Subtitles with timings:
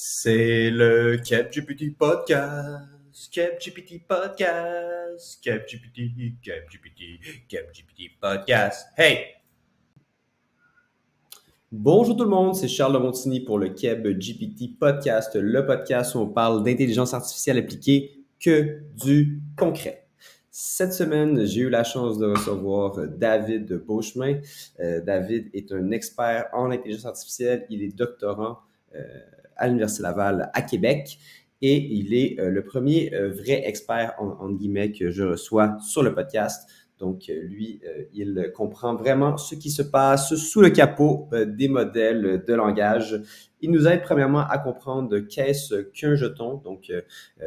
[0.00, 2.86] C'est le CapGPT Podcast.
[3.32, 5.40] CapGPT Podcast.
[5.42, 8.86] CapGPT, CapGPT, CapGPT Podcast.
[8.96, 9.24] Hey!
[11.72, 16.28] Bonjour tout le monde, c'est Charles Montigny pour le CapGPT Podcast, le podcast où on
[16.28, 20.06] parle d'intelligence artificielle appliquée que du concret.
[20.48, 24.38] Cette semaine, j'ai eu la chance de recevoir David Beauchemin.
[24.78, 27.66] Euh, David est un expert en intelligence artificielle.
[27.68, 28.60] Il est doctorant
[28.94, 29.00] euh,
[29.58, 31.18] à l'Université Laval à Québec.
[31.60, 36.02] Et il est euh, le premier euh, vrai expert, en, guillemets, que je reçois sur
[36.02, 36.68] le podcast.
[36.98, 37.80] Donc, euh, lui,
[38.12, 43.20] il comprend vraiment ce qui se passe sous le capot des modèles de langage.
[43.60, 46.56] Il nous aide premièrement à comprendre qu'est-ce qu'un jeton.
[46.64, 46.92] Donc,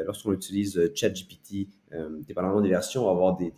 [0.06, 1.68] lorsqu'on utilise ChatGPT,
[2.26, 3.54] dépendamment des versions, on va avoir des,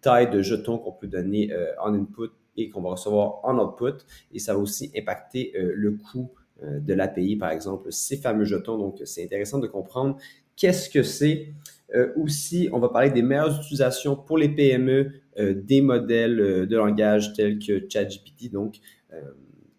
[0.00, 4.04] tailles de jetons qu'on peut donner en input et qu'on va recevoir en output.
[4.32, 8.78] Et ça va aussi impacter le coût de l'API, par exemple, ces fameux jetons.
[8.78, 10.16] Donc, c'est intéressant de comprendre
[10.56, 11.48] qu'est-ce que c'est.
[11.94, 16.76] Euh, aussi, on va parler des meilleures utilisations pour les PME euh, des modèles de
[16.76, 18.50] langage tels que ChatGPT.
[18.50, 18.76] Donc,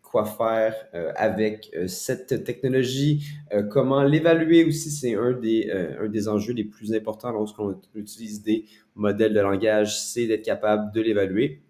[0.02, 0.74] quoi faire
[1.18, 3.28] avec cette technologie,
[3.70, 8.66] comment l'évaluer aussi, c'est un des, un des enjeux les plus importants lorsqu'on utilise des
[8.96, 11.62] modèles de langage, c'est d'être capable de l'évaluer.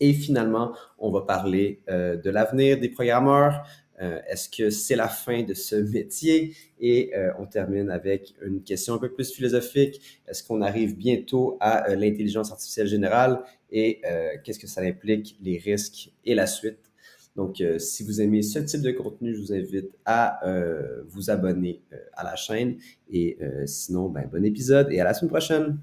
[0.00, 3.64] Et finalement, on va parler de l'avenir des programmeurs,
[4.00, 6.54] euh, est-ce que c'est la fin de ce métier?
[6.80, 10.00] Et euh, on termine avec une question un peu plus philosophique.
[10.26, 13.42] Est-ce qu'on arrive bientôt à euh, l'intelligence artificielle générale?
[13.70, 14.00] Et
[14.44, 16.90] qu'est-ce que ça implique, les risques et la suite?
[17.36, 20.40] Donc, si vous aimez ce type de contenu, je vous invite à
[21.08, 21.82] vous abonner
[22.14, 22.78] à la chaîne.
[23.12, 25.78] Et sinon, ben, bon épisode et à la semaine prochaine.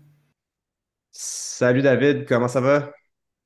[1.11, 2.91] Salut David, comment ça va?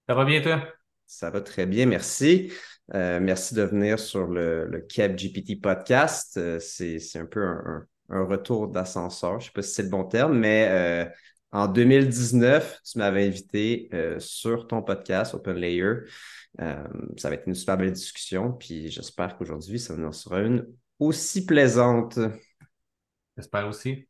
[0.09, 0.67] Ça va bien toi?
[1.05, 2.51] Ça va très bien, merci.
[2.95, 6.35] Euh, merci de venir sur le, le GPT podcast.
[6.37, 9.33] Euh, c'est, un peu un, retour d'ascenseur.
[9.33, 11.05] Je ne sais pas si c'est le bon terme, mais euh,
[11.51, 15.93] en 2019, tu m'avais invité sur ton podcast Open Layer.
[16.57, 18.53] ça va être une super belle discussion.
[18.53, 20.65] Puis j'espère qu'aujourd'hui, ça en sera une
[20.97, 22.17] aussi plaisante.
[23.37, 24.08] J'espère aussi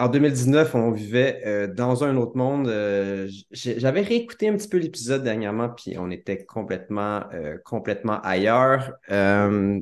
[0.00, 2.68] en 2019, on vivait euh, dans un autre monde.
[2.68, 8.92] Euh, j'avais réécouté un petit peu l'épisode dernièrement, puis on était complètement, euh, complètement ailleurs.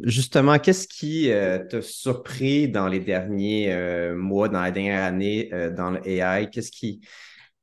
[0.03, 3.73] justement, qu'est-ce qui t'a surpris dans les derniers
[4.15, 6.51] mois, dans la dernière année, dans le AI?
[6.51, 7.01] Qu'est-ce qui,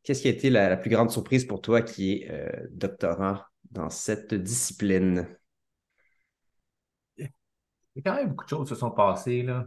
[0.03, 2.31] qu'est-ce qui a été la, plus grande surprise pour toi qui est
[2.71, 3.39] doctorant
[3.71, 5.27] dans cette discipline?
[7.17, 7.27] Il
[7.97, 9.43] y a quand même beaucoup de choses qui se sont passées.
[9.43, 9.65] Là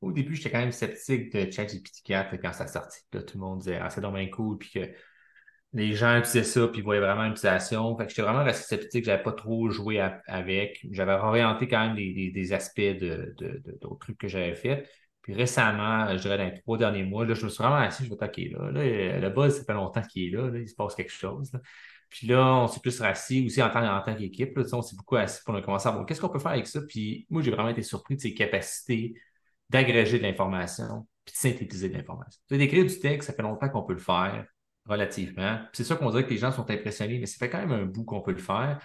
[0.00, 3.00] au début, j'étais quand même sceptique de ChatGPT 4 quand ça sortit.
[3.10, 4.90] tout le monde disait Ah, c'est dommage cool, puis que
[5.72, 7.96] les gens utilisaient ça, puis ils voyaient vraiment l'utilisation.
[7.96, 10.84] Fait que j'étais vraiment resté sceptique, j'avais pas trop joué avec.
[10.90, 13.34] J'avais orienté quand même des, aspects de,
[13.80, 14.88] d'autres trucs que j'avais fait.
[15.22, 18.04] Puis récemment, je dirais dans les trois derniers mois, là, je me suis vraiment assis,
[18.04, 20.50] je me suis dit, OK, là, là, le buzz, ça fait longtemps qu'il est là,
[20.58, 21.52] il se passe quelque chose.
[22.08, 24.58] Puis là, on s'est plus rassis aussi en tant, qu'équipe.
[24.72, 26.80] on s'est beaucoup assis pour commencer à voir qu'est-ce qu'on peut faire avec ça.
[26.88, 29.14] Puis moi, j'ai vraiment été surpris de ses capacités
[29.70, 32.40] d'agréger de l'information puis de synthétiser de l'information.
[32.50, 34.44] D'écrire du texte, ça fait longtemps qu'on peut le faire,
[34.86, 35.60] relativement.
[35.72, 37.84] C'est ça qu'on dirait que les gens sont impressionnés, mais ça fait quand même un
[37.84, 38.80] bout qu'on peut le faire.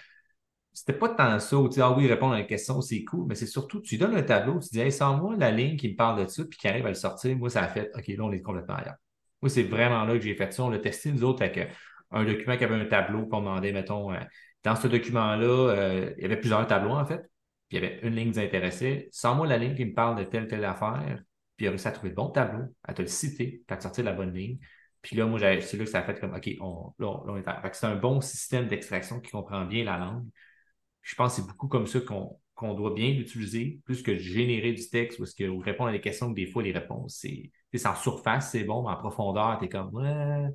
[0.73, 3.25] C'était pas tant ça où tu dis Ah oui, répondre à une question, c'est cool,
[3.27, 5.89] mais c'est surtout, tu donnes un tableau, tu dis Hey, sans moi la ligne qui
[5.89, 8.07] me parle de ça, puis qui arrive à le sortir, moi, ça a fait OK,
[8.07, 8.95] là, on est complètement ailleurs.
[9.41, 10.63] Moi, c'est vraiment là que j'ai fait ça.
[10.63, 11.71] On l'a testé, nous autres, avec
[12.11, 14.19] un document qui avait un tableau, qu'on demandait, mettons, euh,
[14.63, 17.21] dans ce document-là, euh, il y avait plusieurs tableaux, en fait
[17.67, 19.09] puis il y avait une ligne qui nous intéressait.
[19.11, 21.21] Sans moi la ligne qui me parle de telle, telle affaire,
[21.55, 23.83] puis il a réussi à trouver le bon tableau, à te le citer, à te
[23.83, 24.59] sortir la bonne ligne.
[25.01, 27.73] Puis là, moi, c'est là que ça a fait comme, OK, on, là, on, est
[27.73, 30.25] C'est un bon système d'extraction qui comprend bien la langue.
[31.01, 34.89] Je pense que c'est beaucoup comme ça qu'on doit bien l'utiliser, plus que générer du
[34.89, 38.51] texte, parce que répondre à des questions que des fois, les réponses, c'est en surface,
[38.51, 40.49] c'est bon, mais en profondeur, tu es comme, ouais,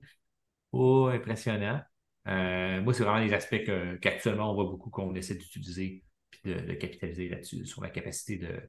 [0.72, 1.81] oh, impressionnant.
[2.27, 3.62] Euh, moi, c'est vraiment des aspects
[4.00, 6.03] qu'actuellement, on voit beaucoup qu'on essaie d'utiliser
[6.45, 8.60] de, capitaliser là-dessus, sur la capacité de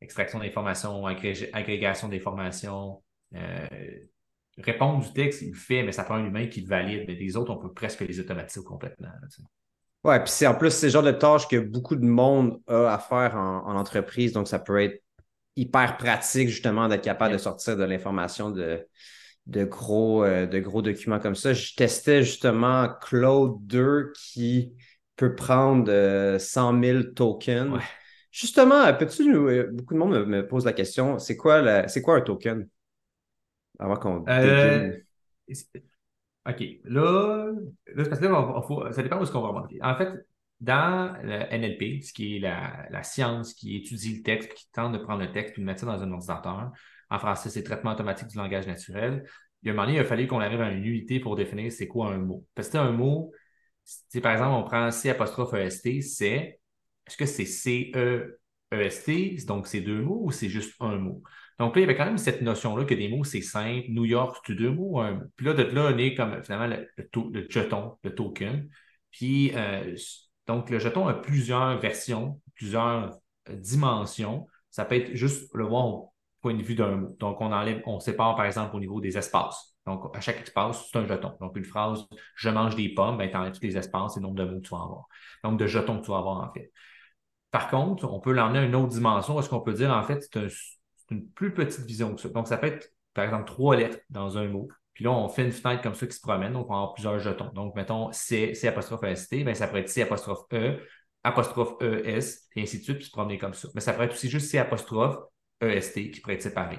[0.00, 3.02] extraction d'informations, agrégation d'informations.
[3.34, 3.66] Euh,
[4.58, 7.04] répondre du texte, il le fait, mais ça prend un humain qui le valide.
[7.06, 9.08] Mais les autres, on peut presque les automatiser complètement.
[10.04, 12.94] ouais, puis c'est en plus c'est le genre de tâches que beaucoup de monde a
[12.94, 15.02] à faire en, entreprise, donc ça peut être
[15.56, 18.86] hyper pratique justement d'être capable de sortir de l'information de,
[19.46, 21.52] de, gros, euh, de gros documents comme ça.
[21.52, 24.72] Je testais justement Claude 2 qui
[25.26, 25.86] prendre
[26.38, 27.80] 100 euh, 000 tokens.
[28.30, 32.20] Justement, peux-tu euh, beaucoup de monde me, pose la question, c'est quoi, c'est quoi un
[32.22, 32.66] token?
[33.78, 34.24] Avant qu'on.
[34.28, 34.96] Euh,
[36.48, 36.64] OK.
[36.84, 37.52] Là,
[37.94, 39.78] là, parce que là, ça dépend où est-ce qu'on va remonter.
[39.82, 40.08] En fait,
[40.60, 44.98] dans le NLP, ce qui est la, science qui étudie le texte, qui tente de
[44.98, 46.70] prendre le texte et de mettre ça dans un ordinateur,
[47.10, 49.24] en français, c'est traitement automatique du langage naturel.
[49.62, 51.36] Il y a un moment donné, il a fallu qu'on arrive à une unité pour
[51.36, 52.46] définir c'est quoi un mot.
[52.54, 53.32] Parce que un mot,
[54.22, 56.60] par exemple, on prend C apostrophe EST, c'est,
[57.06, 61.22] est-ce que c'est C-E-E-S-T, donc c'est deux mots ou c'est juste un mot?
[61.58, 63.86] Donc là, il y avait quand même cette notion-là que des mots, c'est simple.
[63.90, 65.02] New York, c'est deux mots.
[65.36, 68.68] Puis là, de là, on est comme finalement le, jeton, le token.
[69.10, 69.94] Puis euh,
[70.46, 73.18] donc, le jeton a plusieurs versions, plusieurs
[73.48, 74.46] euh, dimensions.
[74.70, 77.16] Ça peut être juste le voir au point de vue d'un mot.
[77.20, 79.71] Donc, on enlève, on sépare par exemple au niveau des espaces.
[79.86, 81.32] Donc, à chaque espace, c'est un jeton.
[81.40, 82.06] Donc, une phrase
[82.36, 84.60] Je mange des pommes, ben, tu enlèves tous les espaces et le nombre de mots
[84.60, 85.06] que tu vas avoir.
[85.42, 86.72] Donc, de jetons que tu vas avoir en fait.
[87.50, 90.22] Par contre, on peut l'emmener à une autre dimension est-ce qu'on peut dire en fait,
[90.32, 92.28] c'est une plus petite vision que ça.
[92.28, 94.68] Donc, ça peut être, par exemple, trois lettres dans un mot.
[94.94, 96.94] Puis là, on fait une fenêtre comme ça qui se promène, donc on va avoir
[96.94, 97.50] plusieurs jetons.
[97.52, 100.80] Donc, mettons C, C apostrophe ST, bien, ça pourrait être C apostrophe E,
[101.24, 103.68] apostrophe ES, et ainsi de suite, puis se promener comme ça.
[103.74, 105.16] Mais ça pourrait être aussi juste C apostrophe
[105.60, 106.78] EST qui pourrait être séparé.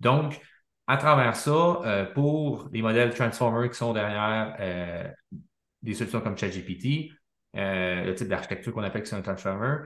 [0.00, 0.40] Donc,
[0.88, 5.06] à travers ça, euh, pour les modèles Transformer qui sont derrière euh,
[5.82, 7.10] des solutions comme ChatGPT,
[7.56, 9.84] euh, le type d'architecture qu'on appelle c'est un Transformer,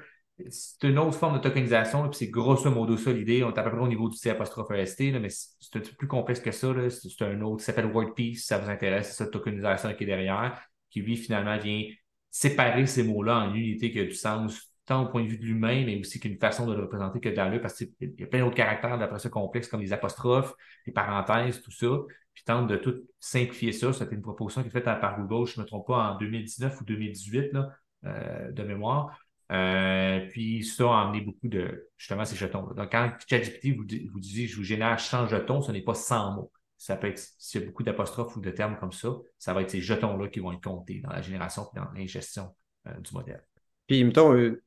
[0.49, 3.43] c'est une autre forme de tokenisation, puis c'est grosso modo ça l'idée.
[3.45, 5.97] On est à peu près au niveau du C apostrophe EST, mais c'est un peu
[5.99, 6.69] plus complexe que ça.
[6.89, 10.07] C'est un autre, ça s'appelle WordPeace, si ça vous intéresse, c'est cette tokenisation qui est
[10.07, 11.85] derrière, qui lui finalement vient
[12.31, 15.45] séparer ces mots-là en unités qui a du sens, tant au point de vue de
[15.45, 18.41] l'humain, mais aussi qu'une façon de le représenter que dans parce qu'il y a plein
[18.41, 20.55] d'autres caractères d'après ça complexes, comme les apostrophes,
[20.87, 21.89] les parenthèses, tout ça,
[22.35, 23.93] puis tente de tout simplifier ça.
[23.93, 26.81] C'était une proposition qui est faite par Google, je ne me trompe pas, en 2019
[26.81, 27.71] ou 2018 là,
[28.05, 29.17] euh, de mémoire.
[29.53, 32.63] Euh, puis ça a amené beaucoup de justement ces jetons.
[32.75, 36.33] Donc, quand ChatGPT vous, vous dit je vous génère 100 jetons, ce n'est pas 100
[36.33, 36.53] mots.
[36.79, 39.63] Ça peut être, s'il y a beaucoup d'apostrophes ou de termes comme ça, ça va
[39.63, 42.57] être ces jetons-là qui vont être comptés dans la génération et dans l'ingestion
[42.89, 43.45] euh, du modèle.
[43.87, 44.63] Puis, mettons, euh,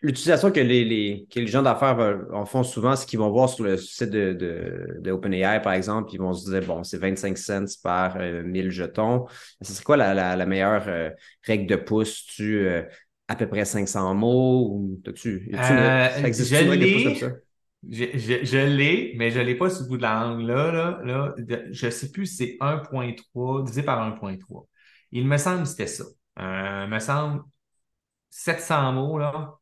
[0.00, 3.48] l'utilisation que les, les, que les gens d'affaires en font souvent, c'est qu'ils vont voir
[3.48, 4.32] sur le site de,
[5.00, 9.26] de, OpenAI, par exemple, ils vont se dire, bon, c'est 25 cents par 1000 jetons.
[9.60, 11.12] C'est quoi la, la, meilleure
[11.42, 12.24] règle de pouce?
[12.26, 12.68] Tu
[13.28, 14.70] à peu près 500 mots?
[14.72, 17.14] Ou tu euh, je l'ai,
[17.88, 20.40] je, je, l'ai, mais je ne l'ai pas sous le bout de la langue.
[20.40, 21.34] Là, là,
[21.70, 24.66] je ne sais plus si c'est 1.3 divisé par 1.3.
[25.12, 26.04] Il me semble que c'était ça.
[26.40, 27.42] Euh, il me semble
[28.30, 29.54] 700 mots, là,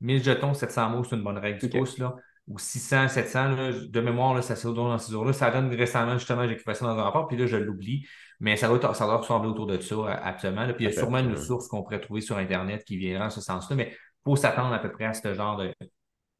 [0.00, 1.98] 1000 jetons, 700 mots, c'est une bonne règle du pouce.
[1.98, 2.16] Là
[2.46, 3.56] ou 600, 700,
[3.88, 5.32] de mémoire, là, ça se dans ces jours-là.
[5.32, 8.06] Ça donne récemment, justement, j'ai écrit ça dans un rapport, puis là, je l'oublie.
[8.40, 10.66] Mais ça doit, ça doit ressembler autour de ça, absolument.
[10.74, 13.30] Puis il y a sûrement une source qu'on pourrait trouver sur Internet qui viendra en
[13.30, 13.76] ce sens-là.
[13.76, 15.72] Mais il faut s'attendre à peu près à ce genre de,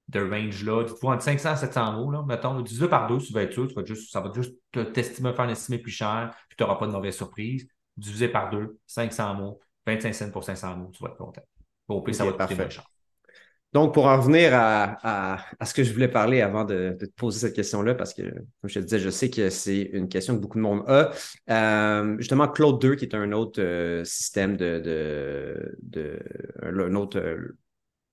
[0.08, 0.84] de range-là.
[0.84, 3.66] Tu entre 500 et 700 mots, là, mettons, divise par deux, tu vas être sûr,
[3.68, 4.54] tu vas juste, ça va juste
[4.92, 7.66] t'estimer, faire un estimé plus cher, puis tu n'auras pas de mauvaise surprise.
[7.96, 11.42] Divisé par deux, 500 mots, 25 cents pour 500 mots, tu vas être content.
[12.12, 12.56] Ça va coûter.
[13.74, 17.56] Donc, pour en revenir à, ce que je voulais parler avant de, te poser cette
[17.56, 20.58] question-là, parce que, comme je te disais, je sais que c'est une question que beaucoup
[20.58, 21.10] de monde a.
[21.50, 26.20] Euh, justement, Claude 2, qui est un autre euh, système de, de,
[26.62, 27.58] un autre euh,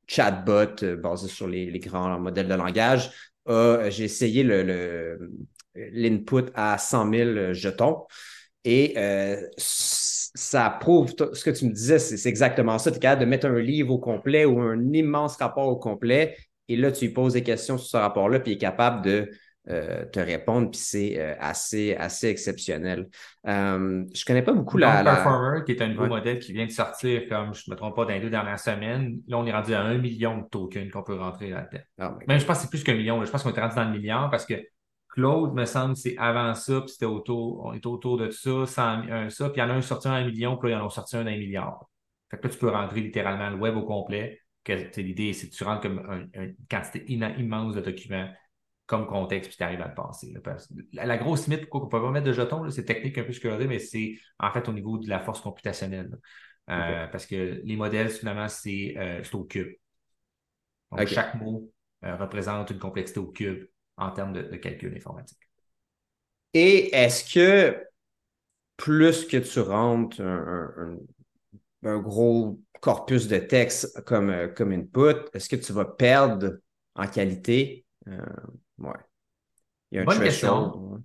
[0.08, 3.12] chatbot basé sur les, grands modèles de langage,
[3.48, 4.44] j'ai essayé
[5.76, 8.08] l'input à 100 000 jetons.
[8.64, 8.96] Et
[10.33, 12.92] ça prouve ce que tu me disais, c'est exactement ça.
[12.92, 16.38] Tu es capable de mettre un livre au complet ou un immense rapport au complet.
[16.68, 19.29] Et là, tu lui poses des questions sur ce rapport-là, puis il est capable de
[19.70, 23.10] euh, te répondre, puis c'est euh, assez, assez exceptionnel.
[23.48, 25.15] Euh, je ne connais pas beaucoup la, la.
[25.15, 27.96] Performer, qui est un nouveau modèle qui vient de sortir, comme je ne me trompe
[27.96, 29.20] pas, dans les deux dernières semaines.
[29.27, 31.84] Là, on est rendu à un million de tokens qu'on peut rentrer là-dedans.
[32.00, 33.24] Ah, Même je pense que c'est plus qu'un million.
[33.24, 34.56] Je pense qu'on est rendu dans le milliard parce que
[35.12, 39.30] Claude, me semble, c'est avant ça, puis c'était autour, on est autour de ça, 100,
[39.30, 40.88] ça, puis il y en a un sorti un million, puis là, il y en
[40.88, 41.86] a sorti un d'un milliard.
[42.30, 44.39] Fait que là, tu peux rentrer littéralement le web au complet.
[44.98, 46.00] L'idée, c'est que tu rentres comme
[46.34, 48.30] une quantité immense de documents
[48.86, 50.34] comme contexte, puis tu arrives à le passer.
[50.91, 53.32] La, grosse limite, pourquoi on ne peut pas mettre de jetons, c'est technique un peu
[53.32, 56.10] ce mais c'est en fait au niveau de la force computationnelle.
[56.70, 59.74] Euh, parce que les modèles, finalement, c'est euh, au cube.
[60.91, 61.72] Donc, chaque mot
[62.03, 63.65] euh, représente une complexité au cube
[64.01, 65.38] en termes de, calcul informatique.
[66.53, 67.86] Et est-ce que
[68.77, 70.98] plus que tu rentres un,
[72.00, 76.58] gros corpus de texte comme, comme input, est-ce que tu vas perdre
[76.96, 77.86] en qualité?
[78.08, 78.17] Euh,
[78.79, 78.93] ouais.
[79.91, 81.03] Il y a un Bonne question.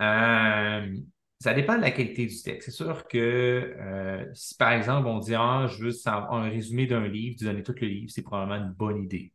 [0.00, 0.96] Euh,
[1.40, 2.70] ça dépend de la qualité du texte.
[2.70, 7.06] C'est sûr que euh, si par exemple on dit ah, je veux un résumé d'un
[7.08, 9.32] livre, tu donner tout le livre, c'est probablement une bonne idée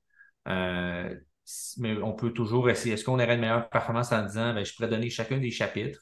[1.77, 2.95] mais on peut toujours essayer.
[2.95, 6.01] Est-ce qu'on aurait une meilleure performance en disant, ben, je pourrais donner chacun des chapitres,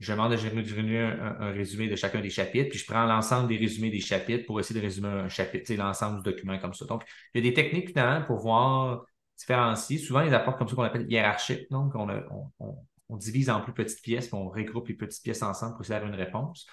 [0.00, 3.56] je demande de générer un, résumé de chacun des chapitres, puis je prends l'ensemble des
[3.56, 6.84] résumés des chapitres pour essayer de résumer un chapitre, l'ensemble du document comme ça.
[6.84, 7.02] Donc,
[7.34, 9.04] il y a des techniques finalement pour voir
[9.36, 9.98] différencier.
[9.98, 11.68] Souvent, ils apportent comme ça qu'on appelle hiérarchique.
[11.70, 15.82] Donc, on, divise en plus petites pièces, puis on regroupe les petites pièces ensemble pour
[15.82, 16.66] essayer d'avoir une réponse.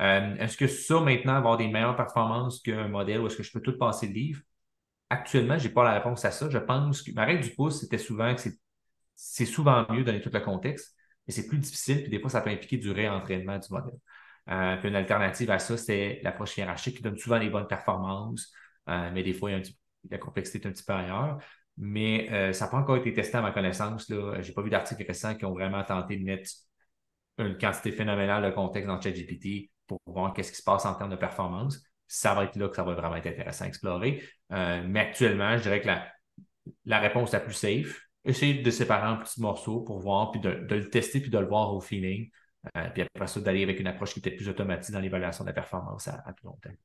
[0.00, 3.52] Euh, est-ce que ça, maintenant, avoir des meilleures performances qu'un modèle ou est-ce que je
[3.52, 4.40] peux tout passer le livre?
[5.12, 6.48] Actuellement, je n'ai pas la réponse à ça.
[6.48, 8.40] Je pense que ma règle du pouce, c'était souvent que
[9.14, 12.30] c'est souvent mieux de donner tout le contexte, mais c'est plus difficile, puis des fois,
[12.30, 13.98] ça peut impliquer du réentraînement du modèle.
[14.48, 18.54] Euh, puis une alternative à ça, c'est l'approche hiérarchique qui donne souvent des bonnes performances,
[18.88, 19.50] euh, mais des fois,
[20.10, 21.38] la complexité est un petit peu ailleurs.
[21.76, 24.06] Mais euh, ça n'a pas encore été testé à ma connaissance.
[24.08, 26.50] Je n'ai pas vu d'articles récents qui ont vraiment tenté de mettre
[27.36, 31.10] une quantité phénoménale de contexte dans ChatGPT pour voir qu'est-ce qui se passe en termes
[31.10, 31.82] de performance.
[32.14, 34.22] Ça va être là que ça va vraiment être intéressant à explorer.
[34.52, 35.88] Euh, mais actuellement, je dirais que
[36.84, 40.50] la, réponse la plus safe, essayer de séparer en petits morceaux pour voir, puis de,
[40.50, 42.30] le tester, puis de le voir au feeling.
[42.76, 45.48] Euh, puis après ça, d'aller avec une approche qui était plus automatique dans l'évaluation de
[45.48, 46.76] la performance à, à plus long terme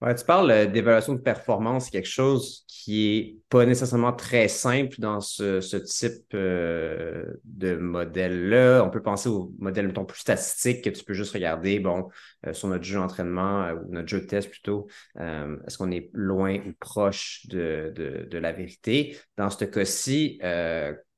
[0.00, 5.20] tu parles euh, d'évaluation de performance, quelque chose qui est pas nécessairement très simple dans
[5.20, 8.84] ce, type euh, de modèle-là.
[8.84, 12.08] On peut penser au modèle mettons, plus statistique que tu peux juste regarder bon,
[12.46, 14.86] euh, sur notre jeu d'entraînement ou notre jeu de test plutôt.
[15.18, 19.18] Est-ce qu'on est loin ou proche de, la vérité?
[19.36, 20.40] Dans ce cas-ci,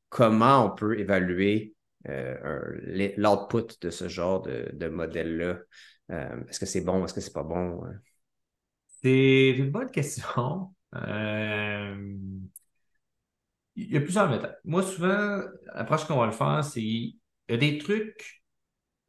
[0.08, 1.74] comment on peut évaluer
[2.06, 5.58] l'output de ce genre de, de modèle-là?
[6.48, 7.04] Est-ce que c'est bon?
[7.04, 7.82] Est-ce que c'est pas bon?
[9.02, 10.74] C'est une bonne question.
[10.94, 12.16] Euh,
[13.76, 14.56] il y a plusieurs méthodes.
[14.64, 15.40] Moi, souvent,
[15.74, 18.42] l'approche qu'on va le faire, c'est y a des trucs.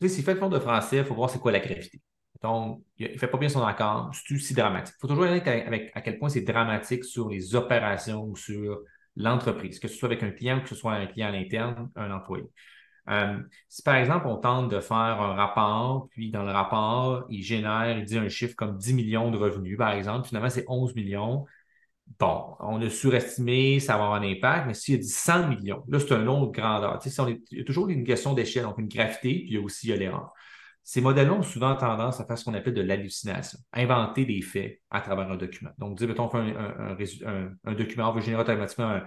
[0.02, 2.02] Tu sais, s'il fait le fond de français, il faut voir c'est quoi la gravité.
[2.42, 4.96] Donc, il ne fait pas bien son accord, c'est aussi dramatique.
[4.98, 8.82] Il faut toujours aller avec, à quel point c'est dramatique sur les opérations ou sur
[9.16, 11.92] l'entreprise, que ce soit avec un client ou que ce soit un client à l'interne,
[11.96, 12.46] un employé.
[13.10, 17.44] Euh, si par exemple, on tente de faire un rapport, puis dans le rapport, il
[17.44, 20.96] génère, il dit un chiffre comme 10 millions de revenus, par exemple, finalement, c'est 11
[20.96, 21.46] millions.
[22.20, 25.84] Bon, on a surestimé, ça va avoir un impact, mais s'il a dit 100 millions,
[25.88, 27.00] là, c'est un autre grandeur.
[27.00, 29.58] Tu sais, il y a toujours une question d'échelle, donc une gravité, puis il y
[29.58, 30.34] a aussi l'erreur.
[30.84, 34.82] Ces modèles-là ont souvent tendance à faire ce qu'on appelle de l'hallucination, inventer des faits
[34.90, 35.72] à travers un document.
[35.78, 36.38] Donc, dire, mettons, on fait
[37.26, 39.00] un, un document, on veut générer automatiquement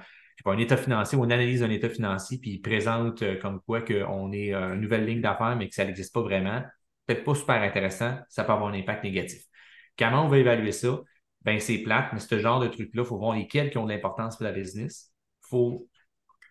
[0.44, 3.82] un, un état financier une analyse d'un état financier, puis il présente euh, comme quoi
[3.82, 6.62] qu'on est euh, une nouvelle ligne d'affaires, mais que ça n'existe pas vraiment,
[7.06, 9.42] peut-être pas super intéressant, ça peut avoir un impact négatif.
[9.98, 11.00] Comment on va évaluer ça?
[11.42, 13.92] Ben, c'est plate, mais ce genre de truc-là, il faut voir lesquels qui ont de
[13.92, 15.12] l'importance pour la business.
[15.44, 15.88] Il faut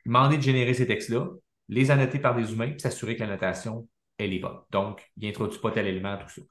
[0.06, 1.28] demander de générer ces textes-là,
[1.70, 3.88] les annoter par des humains, puis s'assurer que la notation,
[4.18, 4.60] elle est bonne.
[4.72, 6.42] Donc, il n'introduit pas tel élément, tout ça.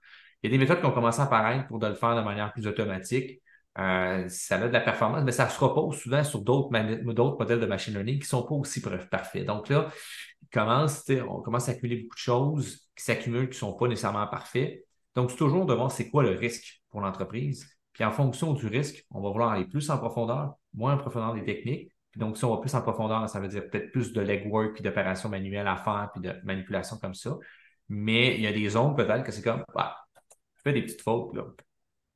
[0.43, 2.23] Il y a des méthodes qui ont commencé à apparaître pour de le faire de
[2.23, 3.41] manière plus automatique.
[3.79, 7.67] Euh, ça a de la performance, mais ça se repose souvent sur d'autres modèles de
[7.67, 9.47] machine learning qui ne sont pas aussi parfaits.
[9.47, 9.91] Donc là,
[10.53, 14.27] commence, on commence à accumuler beaucoup de choses qui s'accumulent, qui ne sont pas nécessairement
[14.27, 14.85] parfaits.
[15.15, 17.67] Donc, c'est toujours de voir c'est quoi le risque pour l'entreprise.
[17.93, 21.35] Puis en fonction du risque, on va vouloir aller plus en profondeur, moins en profondeur
[21.35, 21.91] des techniques.
[22.11, 24.75] Puis donc, si on va plus en profondeur, ça veut dire peut-être plus de legwork
[24.75, 27.37] puis d'opérations manuelles à faire puis de manipulation comme ça.
[27.89, 29.97] Mais il y a des zones peut-être que c'est comme, bah,
[30.57, 31.35] je fais des petites fautes.
[31.35, 31.45] Là.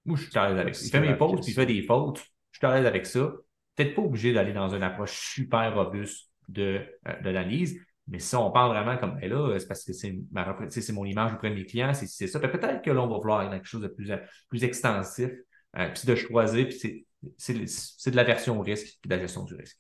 [0.07, 0.87] Moi, je suis à l'aise avec ça.
[0.87, 2.25] Il fait mes pauses, puis il fait des fautes.
[2.53, 3.33] Je suis à l'aise avec ça.
[3.75, 8.37] Peut-être pas obligé d'aller dans une approche super robuste de, euh, de l'analyse, mais si
[8.37, 11.51] on parle vraiment comme ben là, c'est parce que c'est ma c'est mon image auprès
[11.51, 12.39] de mes clients, c'est ça.
[12.39, 14.11] Peut-être que l'on va vouloir quelque chose de plus,
[14.49, 15.31] plus extensif,
[15.77, 17.05] euh, puis de choisir, puis
[17.37, 19.79] c'est de la version au risque et de la gestion du risque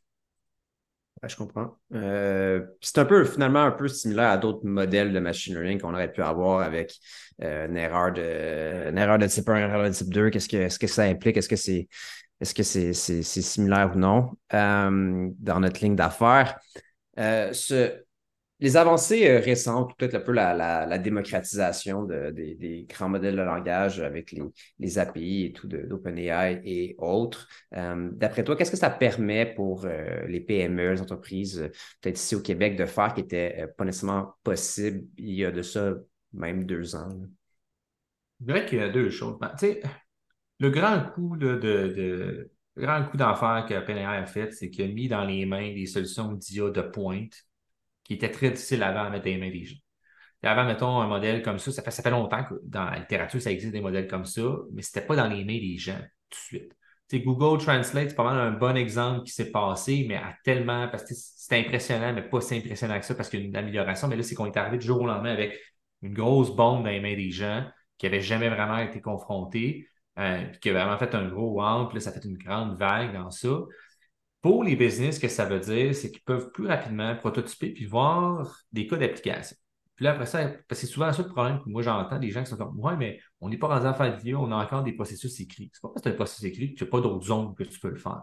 [1.24, 1.76] je comprends.
[1.94, 5.94] Euh, c'est un peu finalement un peu similaire à d'autres modèles de machine learning qu'on
[5.94, 6.94] aurait pu avoir avec
[7.42, 10.30] euh, une, erreur de, une erreur de type 1, une erreur de type 2.
[10.30, 11.36] Qu'est-ce que, est-ce que ça implique?
[11.36, 11.88] Est-ce que c'est
[12.38, 16.58] est-ce que c'est, c'est, similaire ou non euh, dans notre ligne d'affaires?
[17.16, 18.04] ce,
[18.58, 24.34] les avancées euh, récentes, peut-être un peu la, démocratisation des, grands modèles de langage avec
[24.78, 27.48] les, API et tout d'OpenAI et autres.
[27.74, 31.70] Euh, d'après toi, qu'est-ce que ça permet pour euh, les PME, les entreprises,
[32.00, 35.62] peut-être ici au Québec, de faire qui n'était pas nécessairement possible il y a de
[35.62, 35.94] ça
[36.32, 37.08] même deux ans?
[38.40, 39.38] Je dirais qu'il y a deux choses.
[39.38, 39.54] Ben,
[40.58, 45.08] le grand coup de, grand coup d'enfer que OpenAI a fait, c'est qu'il a mis
[45.08, 47.45] dans les mains des solutions d'IA de pointe
[48.06, 49.76] qui était très difficile avant à mettre les mains des gens.
[50.42, 53.72] Avant, mettons, un modèle comme ça, ça fait, longtemps que dans la littérature, ça existe
[53.72, 55.98] des modèles comme ça, mais ce n'était pas dans les mains des gens
[56.30, 56.72] tout de suite.
[57.12, 61.04] Google Translate, c'est pas mal un bon exemple qui s'est passé, mais à tellement, parce
[61.04, 64.08] que c'est impressionnant, mais pas si impressionnant que ça parce qu'il y a une amélioration.
[64.08, 65.58] Mais là, c'est qu'on est arrivé du jour au lendemain avec
[66.02, 67.64] une grosse bombe dans les mains des gens
[67.98, 72.00] qui n'avaient jamais vraiment été confrontés, euh, qui a vraiment fait un gros puis là,
[72.00, 73.50] ça fait une grande vague dans ça.
[74.46, 77.84] Pour les business, ce que ça veut dire, c'est qu'ils peuvent plus rapidement prototyper puis
[77.84, 79.56] voir des cas d'application.
[79.96, 82.50] Puis là, après ça, c'est souvent ça le problème que moi j'entends, des gens qui
[82.50, 84.92] sont comme Ouais, mais on n'est pas rendu en phase vidéo, on a encore des
[84.92, 85.68] processus écrits.
[85.72, 87.64] C'est pas parce que c'est un processus écrit que tu n'as pas d'autres zones que
[87.64, 88.22] tu peux le faire.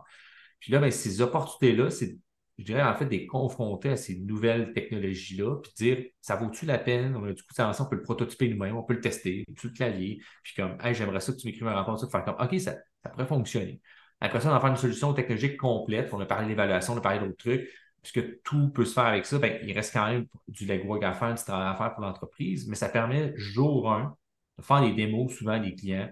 [0.61, 2.17] Puis là, ben, ces opportunités-là, c'est,
[2.57, 6.77] je dirais, en fait, des confronter à ces nouvelles technologies-là, puis dire ça vaut-tu la
[6.77, 7.17] peine?
[7.17, 9.67] On a du coup, ça, on peut le prototyper nous-mêmes, on peut le tester, sur
[9.67, 12.37] le clavier, puis comme, hey, j'aimerais ça que tu m'écrives un rapport, ça, faire comme,
[12.39, 13.81] OK, ça, ça pourrait fonctionner.
[14.23, 16.11] Après ça, on va faire une solution technologique complète.
[16.13, 17.69] On a parlé d'évaluation, on a parlé d'autres trucs
[18.01, 21.13] puisque tout peut se faire avec ça, ben, il reste quand même du legwork à
[21.13, 24.15] faire, du travail à faire pour l'entreprise, mais ça permet, jour 1,
[24.57, 26.09] de faire des démos souvent des clients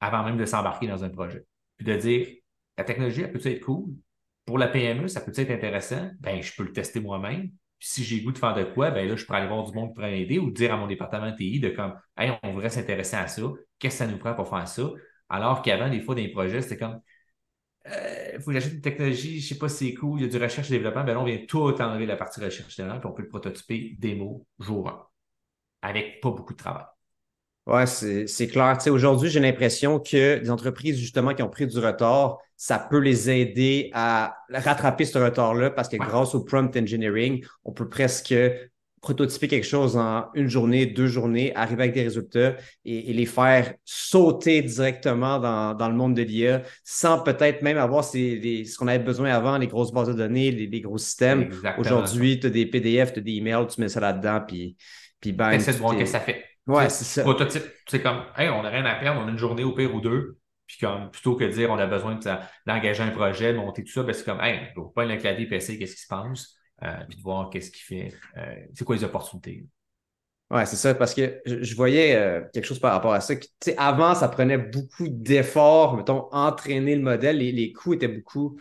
[0.00, 1.46] avant même de s'embarquer dans un projet.
[1.78, 2.28] Puis de dire,
[2.76, 3.94] la technologie, elle peut être cool?
[4.44, 6.10] Pour la PME, ça peut être intéressant?
[6.20, 7.48] Ben, je peux le tester moi-même.
[7.78, 9.72] Puis si j'ai goût de faire de quoi, ben là, je pourrais aller voir du
[9.72, 12.68] monde qui pourrait m'aider ou dire à mon département TI de comme, hey, on voudrait
[12.68, 13.42] s'intéresser à ça.
[13.78, 14.90] Qu'est-ce que ça nous prend pour faire ça?
[15.30, 17.00] Alors qu'avant, des fois, des projets, c'était comme,
[17.86, 20.22] il euh, faut que j'achète une technologie, je ne sais pas si c'est cool, il
[20.22, 22.78] y a du recherche et développement, ben là, on vient tout enlever la partie recherche
[22.78, 26.84] et développement, puis on peut le prototyper démo jour 1, avec pas beaucoup de travail.
[27.66, 28.76] Oui, c'est clair.
[28.88, 33.30] Aujourd'hui, j'ai l'impression que des entreprises, justement, qui ont pris du retard, ça peut les
[33.30, 38.34] aider à rattraper ce retard-là parce que grâce au prompt engineering, on peut presque
[39.04, 42.56] prototyper quelque chose en une journée, deux journées, arriver avec des résultats
[42.86, 48.78] et, les faire sauter directement dans, le monde de l'IA sans peut-être même avoir ce
[48.78, 51.50] qu'on avait besoin avant, les grosses bases de données, les, gros systèmes.
[51.76, 54.74] Aujourd'hui, tu as des PDF, tu as des emails, tu mets ça là-dedans, puis,
[55.20, 55.50] puis ben.
[55.50, 56.42] Essaie de voir ce que ça fait.
[56.66, 57.22] Ouais, c'est ça.
[57.22, 59.94] Prototype, c'est comme, hey, on n'a rien à perdre, on a une journée au pire
[59.94, 60.38] ou deux.
[60.66, 62.18] Puis comme, plutôt que de dire on a besoin
[62.66, 65.46] d'engager un projet, monter tout ça, ben c'est comme, hey, je ne pas le clavier
[65.50, 66.56] et essayer qu'est-ce qui se passe.
[66.82, 69.64] Euh, puis de voir qu'est-ce qu'il fait, euh, c'est quoi les opportunités.
[70.50, 73.34] Oui, c'est ça, parce que je, voyais euh, quelque chose par rapport à ça.
[73.78, 77.38] avant, ça prenait beaucoup d'efforts, mettons, entraîner le modèle.
[77.38, 78.58] Les, les coûts étaient beaucoup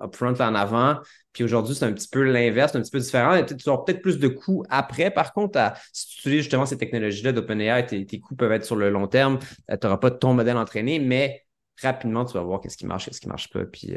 [0.00, 0.98] upfront en avant.
[1.32, 3.42] Puis aujourd'hui, c'est un petit peu l'inverse, un petit peu différent.
[3.44, 5.10] Tu auras peut-être plus de coûts après.
[5.10, 5.58] Par contre,
[5.92, 9.08] si tu utilises justement ces technologies-là d'OpenAI, tes, tes coûts peuvent être sur le long
[9.08, 9.38] terme.
[9.40, 11.44] tu n'auras pas ton modèle entraîné, mais
[11.82, 13.64] rapidement, tu vas voir qu'est-ce qui marche, qu'est-ce qui ne marche pas.
[13.64, 13.96] Puis,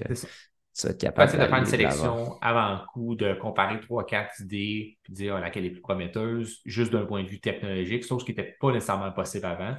[0.76, 5.14] tu vas capable de faire une sélection avant coup, de comparer trois, quatre idées, puis
[5.14, 8.72] dire laquelle est plus prometteuse, juste d'un point de vue technologique, chose qui n'était pas
[8.72, 9.76] nécessairement possible avant.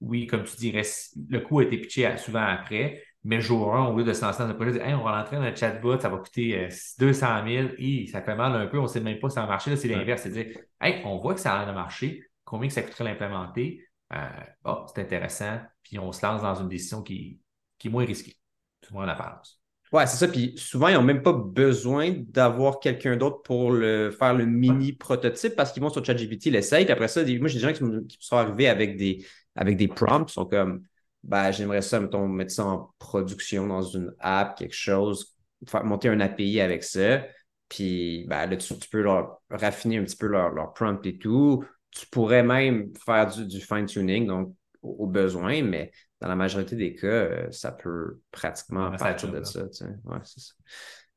[0.00, 0.82] Oui, comme tu dirais,
[1.28, 4.42] le coût a été pitché souvent après, mais jour 1, au lieu de se lancer
[4.42, 7.68] dans un projet, dire, on va rentrer dans un chatbot, ça va coûter 200 000,
[7.76, 9.70] et ça fait mal un peu, on ne sait même pas si ça va marcher.
[9.70, 12.82] Là, c'est l'inverse, c'est dire, hey, on voit que ça a marché, combien que ça
[12.82, 13.86] coûterait l'implémenter?
[14.14, 14.26] Euh,
[14.64, 17.40] oh, c'est intéressant, puis on se lance dans une décision qui,
[17.78, 18.36] qui est moins risquée,
[18.80, 19.59] tout le monde l'apparence.
[19.92, 20.28] Ouais, c'est ça.
[20.28, 24.92] Puis souvent, ils n'ont même pas besoin d'avoir quelqu'un d'autre pour le, faire le mini
[24.92, 26.84] prototype parce qu'ils vont sur ChatGPT, ils l'essayent.
[26.84, 29.26] Puis après ça, moi, j'ai des gens qui, sont arrivés avec des,
[29.56, 30.84] avec des prompts, qui sont comme
[31.24, 35.36] ben, j'aimerais ça, mettons, mettre ça en production dans une app, quelque chose,
[35.68, 37.24] faire monter un API avec ça.
[37.68, 41.64] Puis ben, là, tu, peux leur raffiner un petit peu leur, leur prompt et tout.
[41.90, 46.94] Tu pourrais même faire du, du fine-tuning, donc au besoin, mais dans la majorité des
[46.94, 49.62] cas, euh, ça peut pratiquement partir de ça.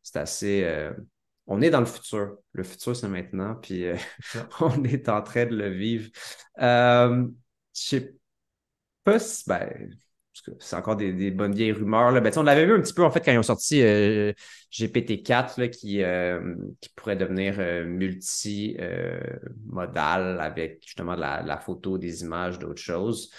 [0.02, 0.63] c'est assez.
[0.63, 0.94] Euh,
[1.46, 2.38] on est dans le futur.
[2.54, 3.98] Le futur, c'est maintenant, puis euh,
[4.62, 6.10] on est en train de le vivre.
[6.58, 7.28] je
[7.74, 8.16] sais
[9.04, 9.44] pas si.
[9.48, 9.89] Ben,
[10.60, 12.12] c'est encore des, bonnes vieilles rumeurs.
[12.12, 12.20] Là.
[12.20, 13.82] Ben, on l'avait vu un petit peu en fait quand ils ont sorti
[14.72, 16.02] GPT-4 qui,
[16.82, 23.32] qui pourrait devenir multimodal avec justement de la, la, photo, des images, d'autres choses.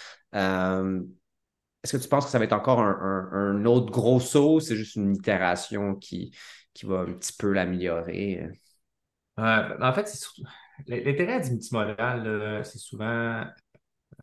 [1.85, 4.59] Est-ce que tu penses que ça va être encore un, autre gros saut?
[4.59, 6.35] C'est juste une itération qui,
[6.73, 8.43] qui va un petit peu l'améliorer?
[9.37, 10.41] Euh, en fait, c'est surtout.
[10.87, 13.43] L'intérêt du multimodal, c'est souvent.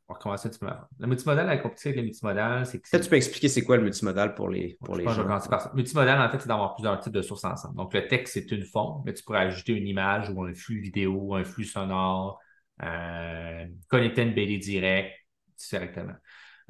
[0.08, 0.50] On va recommencer
[0.98, 2.90] Le multimodal, la compétition avec le multimodal, c'est que.
[2.90, 5.22] Peut-être tu peux expliquer c'est quoi le multimodal pour les, pour les gens?
[5.22, 7.76] Le multimodal, en fait, c'est d'avoir plusieurs types de sources ensemble.
[7.76, 10.80] Donc, le texte, c'est une forme, mais tu pourrais ajouter une image ou un flux
[10.80, 12.40] vidéo, un flux sonore,
[12.82, 15.12] euh, connecter une BD direct
[15.70, 16.14] directement.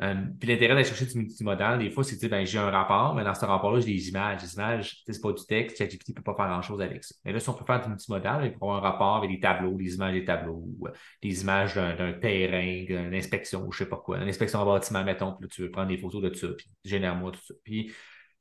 [0.01, 2.71] Euh, puis l'intérêt d'aller chercher du multimodal, des fois, c'est de dire, ben, j'ai un
[2.71, 4.43] rapport, mais dans ce rapport-là, j'ai des images.
[4.43, 7.15] Les images, c'est pas du texte, ChatGPT ne peut pas faire grand-chose avec ça.
[7.25, 9.41] Mais là, si on peut faire du multimodal, il peut avoir un rapport avec des
[9.41, 10.91] tableaux, des images des tableaux, euh,
[11.23, 15.33] des images d'un terrain, d'une inspection, je sais pas quoi, une inspection en bâtiment, mettons,
[15.33, 17.55] puis là, tu veux prendre des photos de ça, puis génère-moi tout ça.
[17.63, 17.93] Puis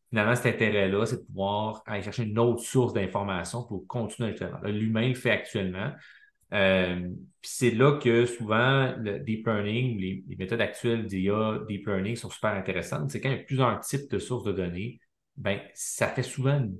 [0.09, 4.69] finalement, cet intérêt-là, c'est de pouvoir aller chercher une autre source d'information pour continuer à
[4.69, 5.91] L'humain le fait actuellement.
[6.53, 7.09] Euh,
[7.41, 12.51] c'est là que souvent le deep learning, les, méthodes actuelles d'IA deep learning sont super
[12.51, 13.11] intéressantes.
[13.11, 14.99] C'est quand il y a plusieurs types de sources de données,
[15.37, 16.77] ben, ça fait souvent une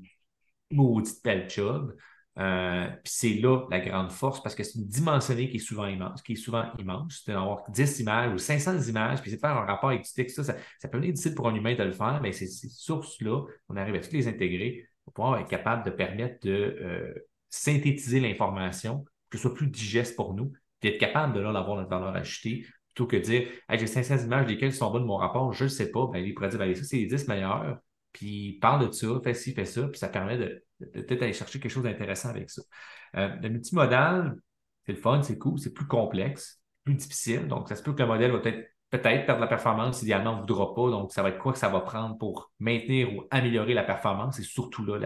[0.72, 1.96] maudite belle job.
[2.38, 5.88] Euh, puis c'est là la grande force parce que c'est une dimensionnée qui est souvent
[5.88, 7.24] immense, qui est souvent immense.
[7.26, 10.06] C'est d'avoir 10 images ou 500 images, puis c'est de faire un rapport avec.
[10.06, 10.54] Ça, ça,
[10.88, 14.00] peut être difficile pour un humain de le faire, mais ces, sources-là, on arrive à
[14.00, 17.14] toutes les intégrer pour pouvoir être capable de permettre de euh,
[17.50, 21.90] synthétiser l'information que ce soit plus digeste pour nous, d'être capable de là l'avoir notre
[21.90, 25.52] valeur ajoutée, plutôt que de dire j'ai 500 images, lesquelles sont bonnes de mon rapport,
[25.54, 27.80] je ne sais pas, ben, pourrait dire ben, ça, c'est les 10 meilleurs,
[28.12, 30.64] puis parle de ça, fais ci, fais ça, puis ça permet de,
[30.94, 32.62] peut-être aller chercher quelque chose d'intéressant avec ça.
[33.16, 34.36] Euh, le multimodal,
[34.86, 37.48] c'est le fun, c'est cool, c'est plus complexe, plus difficile.
[37.48, 40.36] Donc, ça se peut que le modèle va peut-être peut-être perdre la performance, idéalement, on
[40.36, 40.90] ne voudra pas.
[40.92, 44.36] Donc, ça va être quoi que ça va prendre pour maintenir ou améliorer la performance?
[44.36, 45.00] C'est surtout là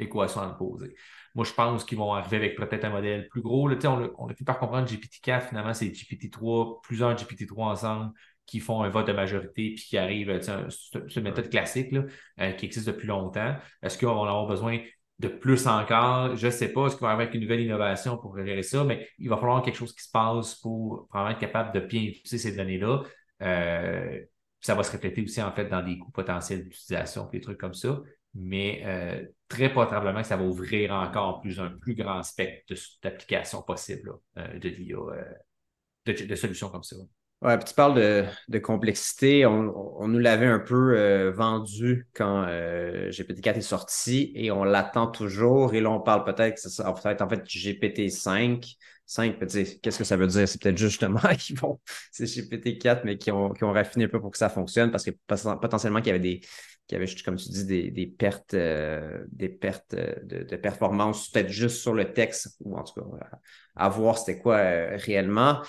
[0.00, 0.94] l'équation à poser.
[1.34, 3.68] Moi, je pense qu'ils vont arriver avec peut-être un modèle plus gros.
[3.68, 8.12] Là, on, a, on a par comprendre GPT-4, finalement, c'est GPT-3, plusieurs GPT-3 ensemble
[8.46, 12.02] qui font un vote de majorité puis qui arrivent, c'est une méthode classique là,
[12.40, 13.54] euh, qui existe depuis longtemps.
[13.80, 14.80] Est-ce qu'on va avoir besoin
[15.20, 16.34] de plus encore?
[16.34, 16.86] Je ne sais pas.
[16.86, 18.82] Est-ce qu'il va avoir une nouvelle innovation pour gérer ça?
[18.82, 22.02] Mais il va falloir quelque chose qui se passe pour vraiment être capable de bien
[22.02, 23.02] utiliser ces données-là.
[23.42, 24.20] Euh,
[24.60, 27.74] ça va se répéter aussi en fait dans des coûts potentiels d'utilisation, des trucs comme
[27.74, 28.00] ça
[28.34, 33.62] mais euh, très probablement que ça va ouvrir encore plus un plus grand spectre d'applications
[33.62, 35.24] possibles euh, de euh,
[36.06, 36.96] de, solutions comme ça.
[37.42, 37.94] Ouais, puis tu parles
[38.48, 39.44] de, complexité.
[39.44, 45.74] On, nous l'avait un peu vendu quand GPT-4 est sorti et on l'attend toujours.
[45.74, 48.76] Et là, on parle peut-être être en fait GPT-5.
[49.10, 49.38] 5,
[49.82, 50.46] qu'est-ce que ça veut dire?
[50.46, 51.80] C'est peut-être justement qu'ils vont,
[52.12, 55.04] c'est GPT-4, mais qui ont, qui ont raffiné un peu pour que ça fonctionne parce
[55.04, 56.40] que potentiellement qu'il y avait des,
[56.90, 61.76] qui avait, comme tu dis, des, pertes, des pertes euh, euh, de, performance, peut-être juste
[61.76, 63.06] sur le texte, ou en tout cas,
[63.76, 65.62] à, voir c'était quoi euh, réellement.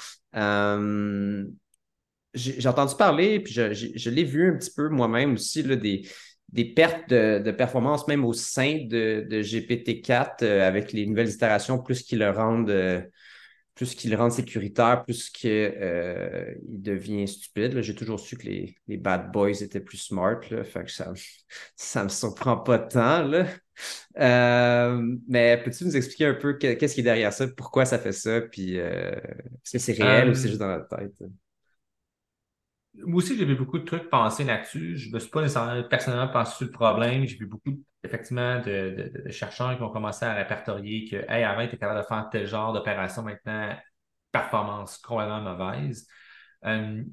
[2.34, 7.52] j'ai entendu parler, puis je, l'ai vu un petit peu moi-même aussi, des, pertes de,
[7.52, 13.06] performance même au sein de, de GPT-4 avec les nouvelles itérations, plus qu'ils le rendent
[13.76, 17.82] plus qu'il rend sécuritaire, plus qu'il euh, devient stupide.
[17.82, 20.40] J'ai toujours su que les, bad boys étaient plus smart.
[20.50, 23.24] Là, fait que ça ne me surprend pas tant.
[23.24, 23.48] Là.
[24.20, 28.12] Euh, mais peux-tu nous expliquer un peu qu'est-ce qui est derrière ça, pourquoi ça fait
[28.12, 31.24] ça, puis euh, est-ce que c'est réel ou c'est juste dans la tête?
[32.96, 34.98] Moi aussi, j'ai vu beaucoup de trucs penser là-dessus.
[34.98, 37.26] Je ne me suis pas nécessairement personnellement pensé sur le problème.
[37.26, 37.72] J'ai vu beaucoup,
[38.04, 42.06] effectivement, de, chercheurs qui ont commencé à répertorier que, hey, avant, tu es capable de
[42.06, 43.76] faire tel genre d'opération, maintenant,
[44.32, 46.06] performance complètement mauvaise.
[46.66, 47.04] Euh,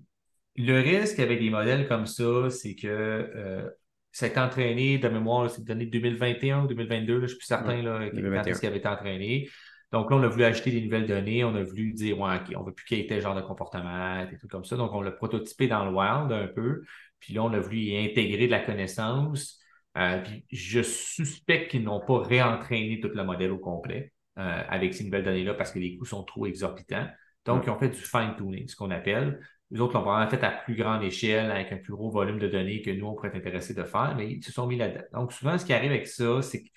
[0.57, 3.71] le risque avec des modèles comme ça, c'est que euh,
[4.11, 7.47] ça a été entraîné, de mémoire, c'est donné 2021 ou 2022, je ne suis plus
[7.47, 9.49] certain là, quand est-ce qu'il avait été entraîné.
[9.93, 12.55] Donc là, on a voulu ajouter des nouvelles données, on a voulu dire, ouais, OK,
[12.57, 14.77] on ne veut plus qu'il y ait tel genre de comportement, des trucs comme ça.
[14.77, 16.83] Donc, on l'a prototypé dans le wild un peu.
[17.21, 19.59] Puis là, on a voulu y intégrer de la connaissance.
[19.97, 24.95] Euh, puis je suspecte qu'ils n'ont pas réentraîné tout le modèle au complet euh, avec
[24.95, 27.09] ces nouvelles données-là parce que les coûts sont trop exorbitants.
[27.47, 29.41] Donc, ils ont fait du fine-tuning, ce qu'on appelle.
[29.71, 32.49] Les autres l'ont vraiment fait à plus grande échelle, avec un plus gros volume de
[32.49, 35.05] données que nous, on pourrait être intéressés de faire, mais ils se sont mis là-dedans.
[35.15, 36.69] Donc, souvent, ce qui arrive avec ça, c'est que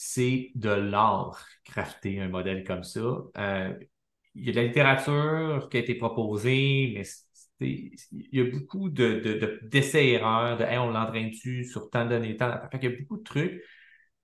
[0.00, 3.00] c'est de l'art, crafter un modèle comme ça.
[3.36, 3.74] Euh,
[4.36, 7.02] il y a de la littérature qui a été proposée, mais
[7.60, 7.98] il
[8.30, 12.60] y a beaucoup d'essais-erreurs, de, on l'entraîne dessus sur tant de données, tant.
[12.74, 13.60] il y a beaucoup de trucs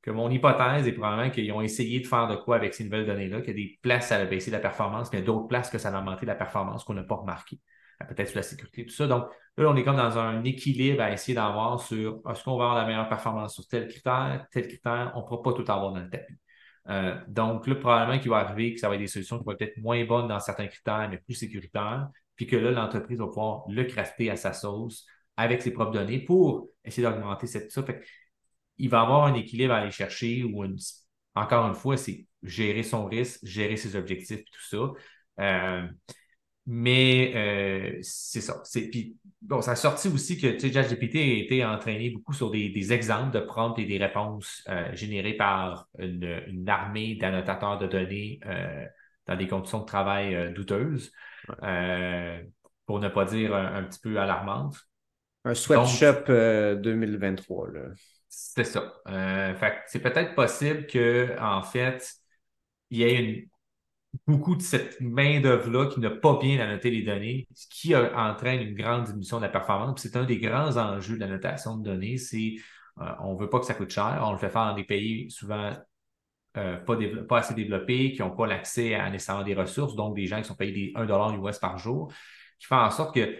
[0.01, 3.07] que mon hypothèse est probablement qu'ils ont essayé de faire de quoi avec ces nouvelles
[3.07, 5.89] données-là, qu'il y a des places à baisser la performance, mais d'autres places que ça
[5.89, 7.59] a augmenté la performance qu'on n'a pas remarqué.
[8.09, 9.07] Peut-être sur la sécurité, tout ça.
[9.07, 12.65] Donc, là, on est comme dans un équilibre à essayer d'avoir sur est-ce qu'on va
[12.65, 15.93] avoir la meilleure performance sur tel critère, tel critère, on ne pourra pas tout avoir
[15.93, 16.35] dans le tapis.
[16.89, 19.57] Euh, donc, là, probablement qu'il va arriver que ça va être des solutions qui vont
[19.59, 23.65] être moins bonnes dans certains critères, mais plus sécuritaires, puis que là, l'entreprise va pouvoir
[23.69, 27.83] le crafter à sa sauce avec ses propres données pour essayer d'augmenter cette ça.
[27.83, 28.03] Fait
[28.79, 30.65] il va avoir un équilibre à aller chercher ou
[31.35, 34.93] encore une fois, c'est gérer son risque, gérer ses objectifs, tout ça.
[35.41, 35.89] Euh,
[36.67, 38.63] mais euh, c'est ça.
[38.73, 43.33] Puis, bon, ça a sorti aussi que ChatGPT a été entraîné beaucoup sur des, exemples
[43.33, 48.87] de prompts et des réponses euh, générées par une, armée d'annotateurs de données euh,
[49.27, 51.13] dans des conditions de travail douteuses,
[52.87, 54.77] pour ne pas dire un, petit peu alarmantes.
[55.45, 56.25] Un sweatshop
[56.83, 57.69] 2023.
[58.29, 58.95] C'est ça.
[59.07, 62.15] fait c'est peut-être possible que, en fait,
[62.91, 63.49] il y ait une
[64.27, 68.75] beaucoup de cette main-d'œuvre-là qui n'a pas bien annoté les données, ce qui entraîne une
[68.75, 70.01] grande diminution de la performance.
[70.01, 72.57] C'est un des grands enjeux de la notation de données, c'est
[73.01, 74.23] euh, on ne veut pas que ça coûte cher.
[74.25, 75.73] On le fait faire dans des pays souvent
[76.57, 76.97] euh, pas,
[77.29, 80.45] pas, assez développés, qui n'ont pas l'accès à nécessairement des ressources, donc des gens qui
[80.45, 82.13] sont payés des 1 US par jour,
[82.59, 83.37] qui font en sorte que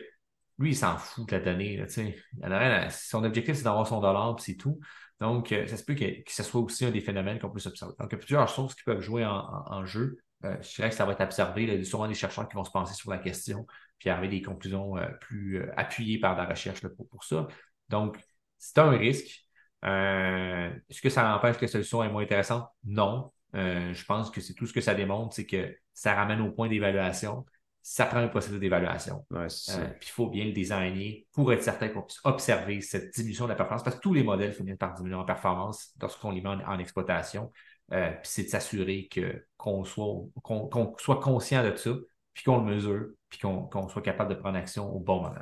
[0.59, 1.77] lui, il s'en fout de la donnée.
[1.77, 4.81] Là, son objectif, c'est d'avoir son dollar, puis c'est tout.
[5.21, 7.95] Donc, euh, ça se peut que, ce soit aussi un des phénomènes qu'on peut s'observer.
[7.99, 10.19] Donc, il y a plusieurs sources qui peuvent jouer en jeu.
[10.45, 11.65] Euh, je dirais que ça va être observé.
[11.65, 13.67] Il y a sûrement des chercheurs qui vont se penser sur la question,
[13.99, 17.47] puis arriver des conclusions euh, plus euh, appuyées par la recherche pour, ça.
[17.89, 18.19] Donc,
[18.59, 19.47] c'est un risque.
[19.83, 22.69] Est-ce que ça empêche que la solution est moins intéressante?
[22.85, 23.33] Non.
[23.53, 26.69] je pense que c'est tout ce que ça démontre, c'est que ça ramène au point
[26.69, 27.45] d'évaluation.
[27.83, 29.27] Ça prend un processus d'évaluation.
[29.29, 33.51] puis il faut bien le designer pour être certain qu'on puisse observer cette diminution de
[33.51, 36.49] la performance, parce que tous les modèles finissent par diminuer en performance lorsqu'on les met
[36.49, 37.53] en, exploitation.
[37.89, 39.09] Puis c'est de s'assurer
[39.57, 41.91] qu'on soit, qu'on soit conscient de ça,
[42.33, 45.35] puis qu'on le mesure, puis qu'on soit capable de prendre action au bon moment.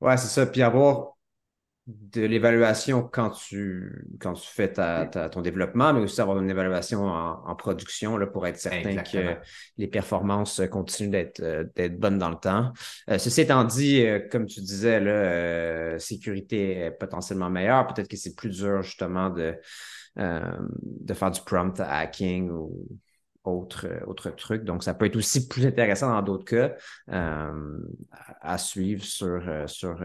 [0.00, 0.46] Ouais, c'est ça.
[0.46, 1.13] Puis avoir
[1.86, 7.04] de l'évaluation quand tu, quand tu fais ta, ton développement, mais aussi avoir une évaluation
[7.06, 9.36] en, production là, pour être certain que
[9.76, 12.72] les performances continuent d'être euh, d'être bonnes dans le temps.
[13.10, 17.86] Euh, ceci étant dit, euh, comme tu disais, là, sécurité est potentiellement meilleure.
[17.86, 19.54] Peut-être que c'est plus dur justement de,
[20.16, 22.88] de faire du prompt hacking ou
[23.44, 24.64] autre, autre truc.
[24.64, 26.74] Donc, ça peut être aussi plus intéressant dans d'autres cas
[27.08, 30.02] à, suivre sur, sur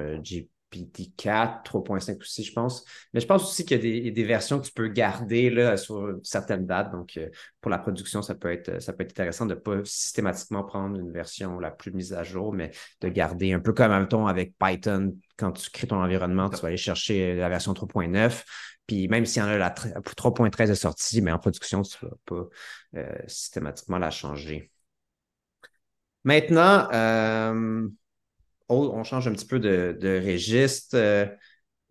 [0.71, 2.85] GPT-4, 3.5 aussi, je pense.
[3.13, 6.19] Mais je pense aussi qu'il y a des, versions que tu peux garder là, sur
[6.23, 6.91] certaines dates.
[6.91, 7.29] Donc, euh,
[7.61, 10.99] pour la production, ça peut être, ça peut être intéressant de ne pas systématiquement prendre
[10.99, 14.07] une version la plus mise à jour, mais de garder un peu comme en même
[14.07, 18.43] temps avec Python, quand tu crées ton environnement, tu vas aller chercher la version 3.9.
[18.89, 22.09] Puis même s'il y en a la 3.13 de sortie, mais en production, tu ne
[22.09, 22.49] vas pas
[22.95, 24.71] euh, systématiquement la changer.
[26.23, 27.87] Maintenant, euh,
[28.69, 30.95] on change un petit peu de, registre.
[30.95, 31.25] Euh,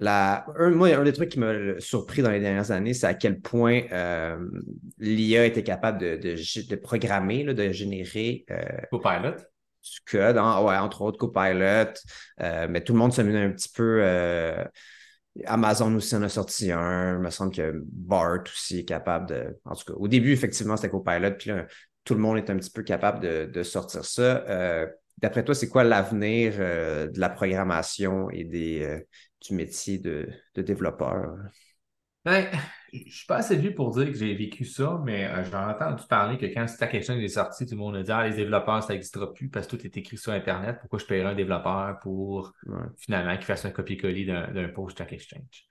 [0.00, 3.40] un, moi, un des trucs qui m'a surpris dans les dernières années, c'est à quel
[3.40, 4.38] point euh,
[4.98, 9.34] l'IA était capable de, programmer, de générer euh, Copilot.
[9.34, 11.92] du code, entre autres Copilot.
[12.38, 14.04] mais tout le monde se met un petit peu.
[15.44, 17.14] Amazon aussi en a sorti un.
[17.14, 19.58] Il me semble que BART aussi est capable de.
[19.64, 21.32] En tout cas, au début, effectivement, c'était Copilot.
[21.38, 21.66] Puis là,
[22.04, 24.44] tout le monde est un petit peu capable de, sortir ça.
[25.20, 29.00] D'après toi, c'est quoi l'avenir euh, de la programmation et des, euh,
[29.46, 31.36] du métier de, développeur?
[32.24, 32.46] Ben,
[32.92, 35.68] je ne suis pas assez vieux pour dire que j'ai vécu ça, mais euh, j'en
[35.68, 38.28] ai entendu parler que quand Stack Exchange est sorti, tout le monde a dit Ah,
[38.28, 40.78] les développeurs, ça n'existera plus parce que tout est écrit sur Internet.
[40.80, 42.52] Pourquoi je paierais un développeur pour
[42.96, 45.64] finalement qu'il fasse un copier-coller d'un post Stack Exchange?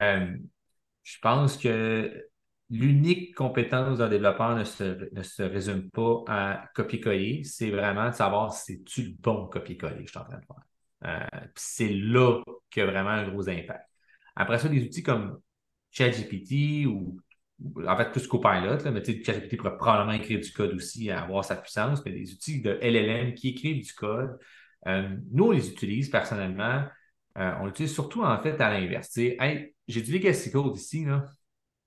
[0.00, 2.28] je pense que
[2.70, 8.76] l'unique compétence d'un développeur ne se, résume pas à copier-coller, c'est vraiment de savoir si
[8.76, 10.64] c'est-tu le bon copier-coller que je suis en train de faire?
[11.06, 13.86] Euh, c'est là qu'il y a vraiment un gros impact.
[14.36, 15.40] Après ça, des outils comme
[15.90, 17.20] ChatGPT ou,
[17.86, 21.56] en fait plus Copilot, là, mais ChatGPT pourrait probablement écrire du code aussi avoir sa
[21.56, 24.38] puissance, mais des outils de LLM qui écrivent du code,
[24.86, 26.84] euh, nous, on les utilise personnellement.
[27.36, 29.16] Euh, on l'utilise surtout en fait à l'inverse.
[29.16, 31.26] Hey, j'ai du legacy code ici, là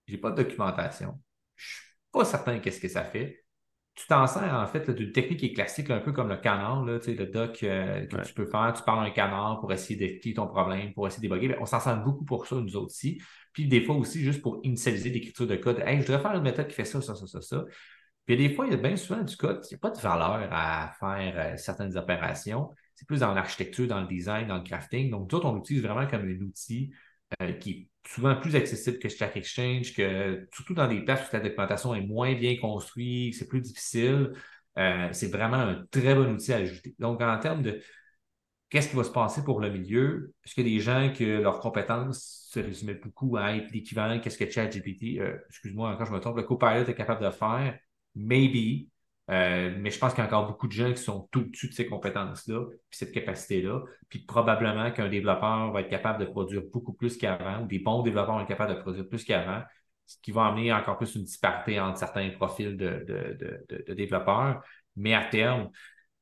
[0.08, 1.20] j'ai pas de documentation.
[1.56, 3.44] Je suis pas certain qu'est-ce que ça fait.
[3.96, 6.86] Tu t'en sers en fait d'une technique qui est classique, un peu comme le canard,
[6.86, 8.72] là, le doc euh, que tu peux faire.
[8.78, 11.48] Tu parles un canard pour essayer d'expliquer ton problème, pour essayer de déboguer.
[11.48, 13.20] Ben, on s'en sert beaucoup pour ça, nous autres aussi.
[13.54, 15.80] Puis des fois aussi, juste pour initialiser l'écriture de code.
[15.80, 17.66] Hey, je devrais faire une méthode qui fait ça, ça, ça, ça, ça.
[18.28, 20.00] Puis des fois, il y a bien souvent du code, il n'y a pas de
[20.00, 22.70] valeur à faire euh, certaines opérations.
[22.94, 25.10] C'est plus dans l'architecture, dans le design, dans le crafting.
[25.10, 26.92] Donc, nous autres, on l'utilise vraiment comme un outil
[27.42, 31.36] euh, qui est souvent plus accessible que Stack Exchange, que surtout dans des places où
[31.36, 34.34] la documentation est moins bien construite, c'est plus difficile.
[34.78, 36.96] Euh, c'est vraiment un très bon outil à ajouter.
[37.00, 37.82] Donc, en termes de
[38.70, 42.48] qu'est-ce qui va se passer pour le milieu, est-ce que des gens que leurs compétences
[42.52, 46.38] se résumaient beaucoup à être l'équivalent, qu'est-ce que ChatGPT, euh, excuse-moi encore, je me trompe,
[46.38, 47.80] le Copilot est capable de faire?
[48.16, 48.88] Maybe.
[49.30, 51.68] Euh, mais je pense qu'il y a encore beaucoup de gens qui sont tout dessus
[51.68, 53.82] de ces compétences-là, puis cette capacité-là.
[54.08, 58.04] Puis probablement qu'un développeur va être capable de produire beaucoup plus qu'avant, ou des bons
[58.04, 59.64] développeurs vont être capables de produire plus qu'avant,
[60.06, 64.64] ce qui va amener encore plus une disparité entre certains profils de, développeurs.
[64.96, 65.70] Mais à terme,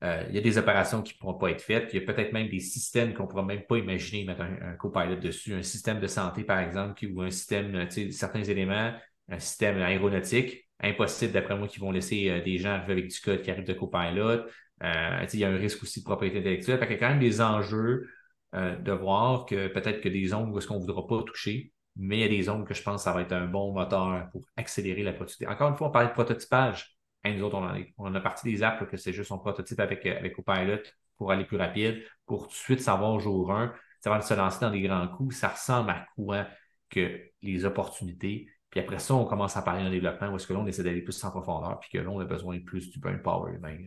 [0.04, 1.94] euh, il y a des opérations qui ne pourront pas être faites.
[1.94, 4.72] Il y a peut-être même des systèmes qu'on ne pourra même pas imaginer mettre un,
[4.72, 5.54] un copilot dessus.
[5.54, 8.94] Un système de santé, par exemple, ou un système, certains éléments,
[9.30, 13.20] un système aéronautique impossible, d'après moi, qu'ils vont laisser euh, des gens arriver avec du
[13.20, 14.46] code qui arrive de copilot.
[14.84, 16.80] Euh, il y a un risque aussi de propriété intellectuelle.
[16.82, 18.10] il y a quand même des enjeux
[18.56, 21.72] euh, de voir que peut-être que des zones où est-ce qu'on ne voudra pas toucher,
[21.96, 23.74] mais il y a des zones que je pense que ça va être un bon
[23.74, 25.48] moteur pour accélérer la productivité.
[25.48, 26.98] Encore une fois, on parlait de prototypage.
[27.24, 27.58] nous autres,
[27.98, 30.04] on, a, parti des apps que c'est juste un prototype avec,
[30.36, 30.80] Copilot
[31.18, 33.74] pour aller plus rapide, pour tout de suite savoir jour 1,
[34.06, 36.48] avant de se lancer dans des grands coups, ça ressemble à quoi
[36.90, 40.52] que les opportunités puis après ça, on commence à parler d'un développement où est-ce que
[40.52, 42.90] là, on essaie d'aller plus en profondeur, puis que là, on a besoin de plus
[42.90, 43.78] du brain power humain.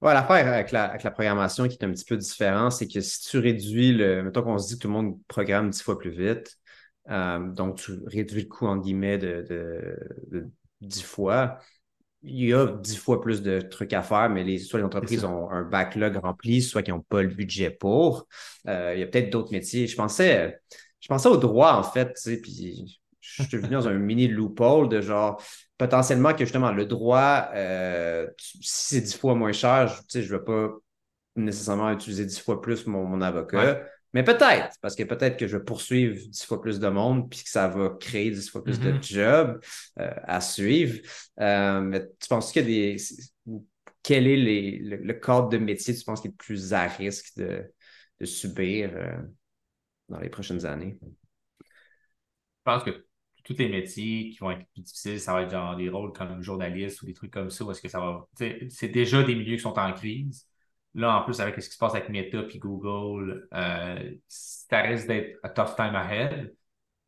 [0.00, 3.00] Ouais, l'affaire avec la, avec la, programmation qui est un petit peu différente, c'est que
[3.00, 4.24] si tu réduis le.
[4.24, 6.58] Mettons qu'on se dit que tout le monde programme dix fois plus vite,
[7.10, 9.86] euh, donc tu réduis le coût, en guillemets, de,
[10.80, 11.60] dix fois.
[12.24, 15.24] Il y a dix fois plus de trucs à faire, mais les, soit les entreprises
[15.24, 18.26] ont un backlog rempli, soit qu'ils n'ont pas le budget pour.
[18.66, 19.86] Euh, il y a peut-être d'autres métiers.
[19.86, 20.60] Je pensais,
[20.98, 22.98] je pensais au droit, en fait, tu sais, puis
[23.36, 25.40] je suis venu dans un mini loophole de genre
[25.78, 30.44] potentiellement que justement le droit, euh, si c'est dix fois moins cher, je ne veux
[30.44, 30.70] pas
[31.36, 33.82] nécessairement utiliser dix fois plus mon, avocat.
[34.14, 37.42] Mais peut-être, parce que peut-être que je vais poursuivre dix fois plus de monde, puis
[37.42, 39.12] que ça va créer dix fois plus de mm-hmm.
[39.12, 39.60] jobs
[39.98, 40.98] euh, à suivre.
[41.40, 42.96] Euh, mais tu penses qu'il y a des.
[44.02, 44.36] Quel est
[44.78, 47.70] le, cadre de métier, tu penses, qui est le plus à risque de,
[48.24, 48.92] subir
[50.08, 50.96] dans les prochaines années?
[51.60, 51.66] Je
[52.64, 53.05] pense que
[53.46, 56.42] tous les métiers qui vont être plus difficiles, ça va être genre des rôles comme
[56.42, 58.26] journaliste ou des trucs comme ça, parce que ça va.
[58.68, 60.48] C'est déjà des milieux qui sont en crise.
[60.94, 65.06] Là, en plus, avec ce qui se passe avec Meta et Google, euh, ça risque
[65.06, 66.54] d'être a tough time ahead.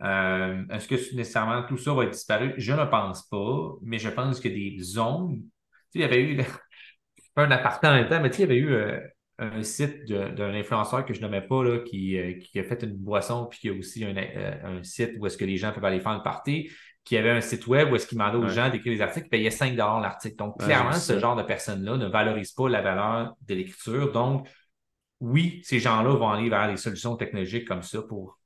[0.03, 2.55] Euh, est-ce que nécessairement tout ça va être disparu?
[2.57, 5.41] Je ne pense pas, mais je pense que des zones.
[5.41, 6.37] Tu sais, il y avait eu.
[7.35, 8.73] pas un appartement en même temps, mais tu sais, il y avait eu.
[8.75, 9.01] Euh,
[9.39, 12.97] un site d'un influenceur que je nommais pas, là, qui, euh, qui, a fait une
[12.97, 15.85] boisson, puis qui a aussi un, euh, un site où est-ce que les gens peuvent
[15.85, 16.71] aller faire une party,
[17.05, 19.51] qui avait un site web où est-ce qu'il demandait aux gens d'écrire des articles, payait
[19.51, 20.37] 5 l'article.
[20.37, 24.13] Donc, clairement, ce genre de personnes-là ne valorise pas la valeur de l'écriture.
[24.13, 24.47] Donc,
[25.21, 28.39] oui, ces gens-là vont aller vers des solutions technologiques comme ça pour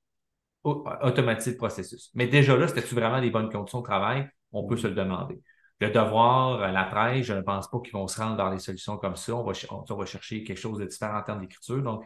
[0.63, 2.11] automatiser le processus.
[2.15, 4.29] Mais déjà là, c'était-tu vraiment des bonnes conditions de travail?
[4.53, 5.43] On peut se le demander.
[5.83, 8.61] Le devoir, euh, la presse, je ne pense pas qu'ils vont se rendre dans des
[8.61, 9.35] solutions comme ça.
[9.35, 11.83] On va, on, chercher quelque chose de différent en termes d'écriture.
[11.83, 12.05] Donc,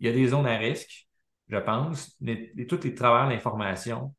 [0.00, 1.06] il y a des zones à risque,
[1.46, 2.16] je pense.
[2.22, 4.14] Les, tous les travailleurs l'information,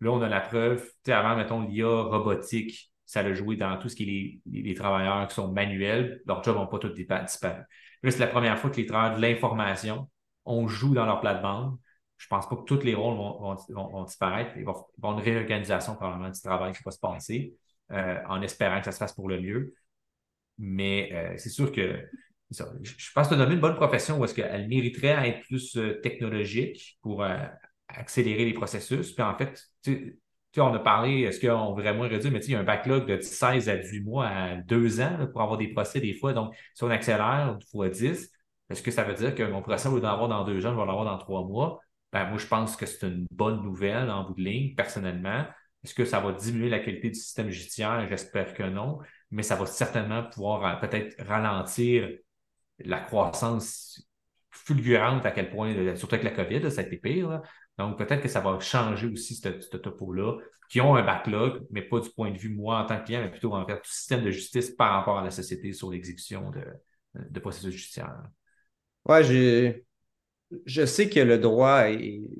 [0.00, 0.88] là, on a la preuve.
[1.08, 5.34] Avant, mettons, l'IA robotique, ça a joué dans tout ce qui est les, travailleurs qui
[5.34, 6.22] sont manuels.
[6.24, 7.62] Leurs jobs n'ont pas tous disparu.
[8.04, 10.08] Là, c'est la première fois que les travailleurs de l'information,
[10.44, 11.76] on joue dans leur plate-bande.
[12.18, 14.52] Je ne pense pas que tous les rôles vont, disparaître.
[14.56, 17.56] Il va y avoir une réorganisation probablement du travail qui va se passer.
[17.90, 19.74] Euh, en espérant que ça se fasse pour le mieux.
[20.58, 22.06] Mais euh, c'est sûr que
[22.50, 25.76] je pense que tu as une bonne profession où est-ce qu'elle mériterait à être plus
[25.76, 27.24] euh, technologique pour
[27.88, 29.12] accélérer les processus.
[29.12, 30.20] Puis en fait, tu
[30.56, 33.68] on a parlé, est-ce qu'on vraiment réduire, mais il y a un backlog de 16
[33.68, 36.32] à 18 mois à 2 ans pour avoir des procès des fois.
[36.32, 38.32] Donc, si on accélère fois 10,
[38.68, 40.72] est-ce que ça veut dire que mon procès, au lieu d'en avoir dans deux ans,
[40.72, 41.80] je vais l'avoir dans trois mois?
[42.12, 45.46] Ben, moi, je pense que c'est une bonne nouvelle en bout de ligne, personnellement.
[45.84, 48.06] Est-ce que ça va diminuer la qualité du système judiciaire?
[48.08, 48.98] J'espère que non,
[49.30, 52.08] mais ça va certainement pouvoir euh, peut-être ralentir
[52.80, 54.02] la croissance
[54.50, 57.42] fulgurante à quel point, euh, surtout avec la COVID, ça a été pire.
[57.78, 60.38] Donc, peut-être que ça va changer aussi ce, topo-là,
[60.68, 63.22] qui ont un backlog, mais pas du point de vue moi en tant que client,
[63.22, 66.50] mais plutôt en fait du système de justice par rapport à la société sur l'exécution
[66.50, 66.64] de,
[67.14, 68.22] de processus judiciaires.
[69.06, 69.86] Ouais, j'ai
[70.64, 71.84] je sais que le droit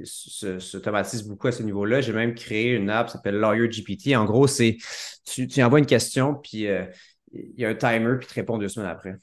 [0.05, 2.01] s'automatise beaucoup à ce niveau-là.
[2.01, 4.16] J'ai même créé une app qui s'appelle Lawyer GPT.
[4.16, 4.79] En gros, c'est
[5.25, 6.87] tu, envoies une question, puis euh,
[7.33, 9.16] il y a un timer, puis tu réponds deux semaines après.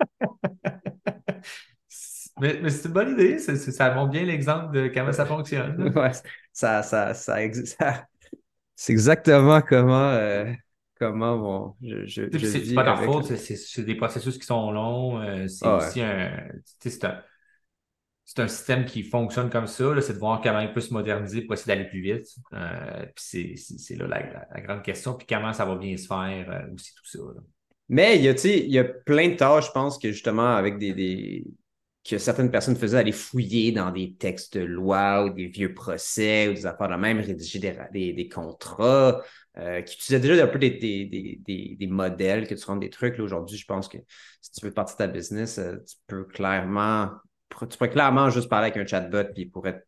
[2.40, 3.38] mais, c'est une bonne idée.
[3.38, 5.92] ça montre bien l'exemple de comment ça fonctionne.
[5.96, 6.12] ouais,
[6.52, 7.36] ça, ça, ça,
[8.76, 10.10] c'est exactement comment.
[10.10, 10.52] Euh,
[10.98, 15.20] comment je, je, C'est pas leur faute, c'est des processus qui sont longs.
[15.20, 16.30] Euh, c'est ah aussi un,
[16.78, 17.20] c'est un,
[18.38, 20.00] un, système qui fonctionne comme ça.
[20.00, 22.26] C'est de voir comment il peut se moderniser pour essayer d'aller plus vite.
[22.52, 25.14] Euh, puis c'est là la, grande question.
[25.14, 27.18] Puis comment ça va bien se faire euh, aussi tout ça.
[27.88, 30.78] Mais il y, a, il y a plein de tâches, je pense, que justement, avec
[30.78, 31.44] des, des,
[32.08, 36.48] que certaines personnes faisaient aller fouiller dans des textes de loi ou des vieux procès
[36.48, 39.20] ou des affaires de même, rédiger des, des contrats,
[39.58, 43.18] euh, qui utilisaient déjà un peu des, des, des, modèles, que tu rentres des trucs.
[43.18, 43.98] Aujourd'hui, je pense que
[44.40, 47.10] si tu veux partir de ta business, euh, tu peux clairement,
[47.50, 49.84] tu pourrais clairement juste parler avec un chatbot puis il pourrait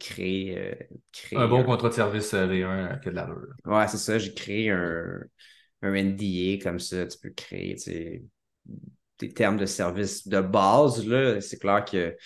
[0.00, 0.74] créer, euh,
[1.12, 1.38] créer.
[1.38, 3.28] Un bon contrat de service V1 que de la
[3.66, 4.18] Ouais, c'est ça.
[4.18, 5.20] J'ai créé un,
[5.82, 7.06] un NDA comme ça.
[7.06, 7.76] Tu peux créer
[9.18, 11.06] des termes de service de base.
[11.40, 12.16] C'est clair que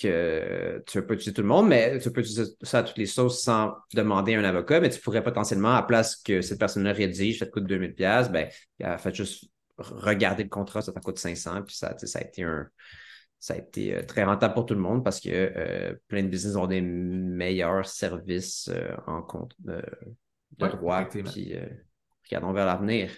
[0.00, 3.06] que tu peux utiliser tout le monde, mais tu peux utiliser ça à toutes les
[3.06, 7.38] sauces sans demander un avocat, mais tu pourrais potentiellement, à place que cette personne-là rédige,
[7.40, 8.48] ça te coûte 2000$, ben,
[8.98, 9.44] fait juste
[9.78, 12.68] regarder le contrat, ça te coûte 500$, puis ça, ça a été un,
[13.38, 16.28] ça a été euh, très rentable pour tout le monde parce que euh, plein de
[16.28, 19.82] business ont des meilleurs services euh, en compte de
[20.58, 21.04] droit.
[21.04, 21.54] Puis
[22.24, 23.12] regardons vers l'avenir.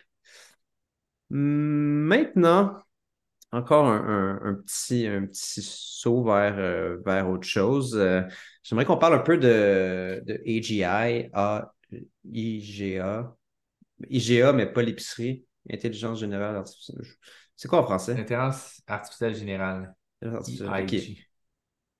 [1.30, 2.76] Maintenant,
[3.52, 7.96] encore un, petit, un petit saut vers, euh, vers autre chose.
[7.96, 8.22] Euh,
[8.62, 11.30] j'aimerais qu'on parle un peu de, de AGI,
[12.30, 13.34] IGA,
[14.08, 17.02] IGA, mais pas l'épicerie, Intelligence Générale Artificielle.
[17.56, 18.12] C'est quoi en français?
[18.12, 19.94] Intelligence Artificielle Générale.
[20.22, 21.24] AIG.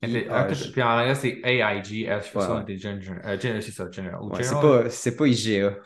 [0.01, 3.39] Puis en anglais, c'est AIG, Artificial Intelligence Générale.
[3.41, 4.91] C'est ça, General.
[4.91, 5.79] c'est pas, IGA.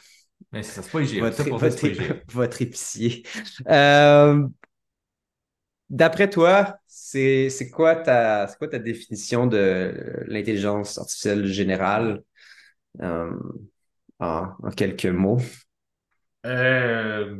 [0.51, 1.21] Mais c'est ça, c'est pas IGA.
[1.21, 3.23] Votre, votre, votre épicier.
[5.93, 12.23] D'après toi, c'est quoi, ta, quoi ta définition de l'intelligence artificielle générale
[13.03, 13.31] euh,
[14.19, 15.43] en, quelques mots?
[16.47, 17.39] Euh,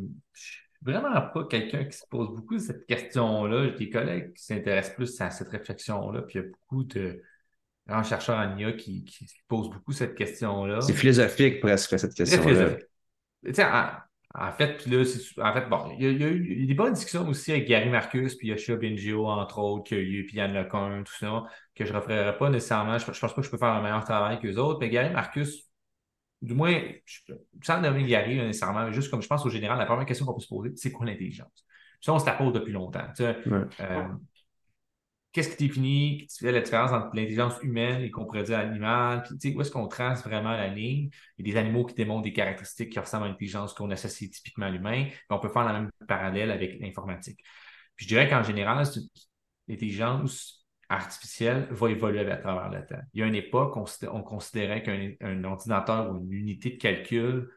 [0.83, 3.71] vraiment pas quelqu'un qui se pose beaucoup cette question-là.
[3.71, 7.23] J'ai des collègues qui s'intéressent plus à cette réflexion-là, puis il y a beaucoup de
[7.87, 10.83] grands chercheurs en IA qui, qui posent beaucoup cette question-là.
[10.83, 12.77] C'est philosophique presque, cette question-là.
[13.61, 15.05] En, en fait, là,
[15.43, 18.49] en fait, bon, il y, a, eu des bonnes discussions aussi avec Gary Marcus, puis
[18.49, 21.93] Yoshua Bengio, entre autres, qu'il y a eu, puis Yann Lecun, tout ça, que je
[21.93, 22.99] ne referai pas nécessairement.
[22.99, 25.11] Je, ne pense pas que je peux faire un meilleur travail qu'eux autres, mais Gary
[25.11, 25.71] Marcus,
[26.41, 26.81] du moins,
[27.63, 30.35] sans nommer Gary nécessairement, mais juste comme je pense au général, la première question qu'on
[30.35, 31.67] peut se poser, c'est quoi l'intelligence?
[32.01, 33.07] Ça, on se la pose depuis longtemps.
[33.21, 34.09] Euh,
[35.33, 39.25] qu'est-ce qui définit, qui fait la différence entre l'intelligence humaine et qu'on pourrait dire animale?
[39.31, 41.11] où est-ce qu'on trace vraiment la ligne?
[41.39, 44.31] Il y a des animaux qui démontrent des caractéristiques qui ressemblent à l'intelligence qu'on associe
[44.31, 47.41] typiquement à l'humain, on peut faire la même parallèle avec l'informatique.
[47.97, 48.85] Puis je dirais qu'en général,
[49.69, 53.03] l'intelligence artificielle va évoluer à travers le temps.
[53.15, 57.49] Il y a une époque, on, considérait qu'un ordinateur ou une unité de calcul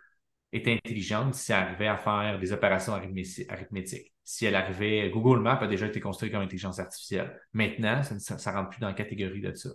[0.56, 4.14] était intelligente si elle arrivait à faire des opérations arithmétiques.
[4.24, 7.40] Si elle arrivait, Google Maps a déjà été construit comme intelligence artificielle.
[7.54, 9.70] Maintenant, ça ne rentre plus dans la catégorie de ça.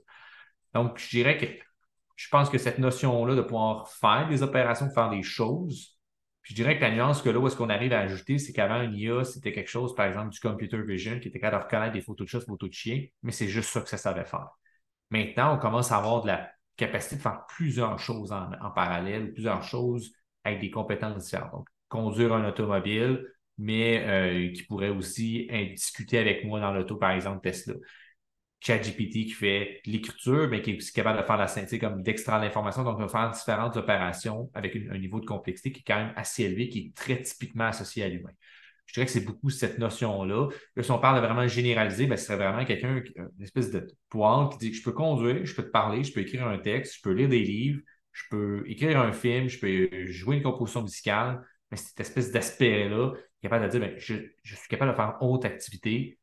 [0.75, 1.47] Donc, je dirais que
[2.17, 5.99] je pense que cette notion-là de pouvoir faire des opérations, faire des choses,
[6.43, 8.83] je dirais que la nuance que là où est-ce qu'on arrive à ajouter, c'est qu'avant
[8.83, 11.93] une IA, c'était quelque chose, par exemple, du computer vision qui était capable de reconnaître
[11.93, 14.49] des photos de chats, photos de chiens, mais c'est juste ça que ça savait faire.
[15.11, 19.63] Maintenant, on commence à avoir de la capacité de faire plusieurs choses en, parallèle, plusieurs
[19.63, 20.13] choses
[20.51, 21.53] avec des compétences différentes.
[21.53, 23.25] Donc, conduire un automobile,
[23.59, 27.75] mais euh, qui pourrait aussi discuter avec moi dans l'auto, par exemple Tesla.
[28.61, 32.39] ChatGPT qui fait l'écriture, mais qui est aussi capable de faire la synthèse, comme d'extraire
[32.39, 32.85] l'information.
[32.85, 36.45] Donc, on faire différentes opérations avec un niveau de complexité qui est quand même assez
[36.45, 38.31] élevé, qui est très typiquement associé à l'humain.
[38.91, 40.49] Je dirais que c'est beaucoup cette notion-là.
[40.81, 44.49] si on parle de vraiment généraliser, ben, ce serait vraiment quelqu'un, une espèce de poil
[44.51, 47.03] qui dit je peux conduire, je peux te parler, je peux écrire un texte, je
[47.03, 47.81] peux lire des livres,
[48.13, 53.13] je peux écrire un film, je peux jouer une composition musicale, mais cette espèce d'aspect-là,
[53.43, 56.19] capable de dire, ben, je, je, suis capable de faire haute activité,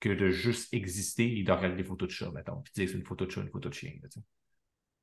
[0.00, 2.96] que de juste exister et de regarder des photos de chat, mettons, puis dire c'est
[2.96, 3.92] une photo de chat, une photo de chien.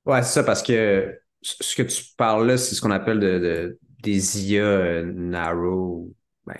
[0.06, 3.80] ouais, c'est ça, parce que ce que tu parles là, c'est ce qu'on appelle de,
[4.02, 6.14] des IA euh, narrow,
[6.46, 6.56] ben,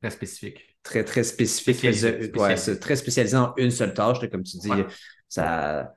[0.00, 0.78] très spécifique.
[0.82, 1.82] Très, très spécifique.
[2.36, 4.70] Ouais, très spécialisé en une seule tâche, comme tu dis.
[5.28, 5.96] Ça,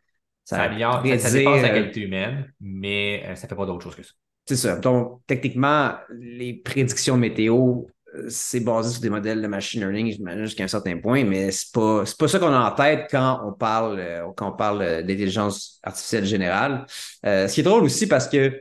[0.56, 3.84] ça, améliore, ça, dépasse la euh, qualité humaine, mais euh, ça ne fait pas d'autre
[3.84, 4.14] chose que ça.
[4.48, 4.78] C'est ça.
[4.78, 7.84] Donc, techniquement, les prédictions météo,
[8.30, 11.72] c'est basé sur des modèles de machine learning, j'imagine, jusqu'à un certain point, mais c'est
[11.72, 15.02] pas, pas ça qu'on a en tête quand on parle, euh, quand on parle euh,
[15.04, 16.88] d'intelligence artificielle générale.
[17.28, 18.60] Euh, ce qui est drôle aussi parce que,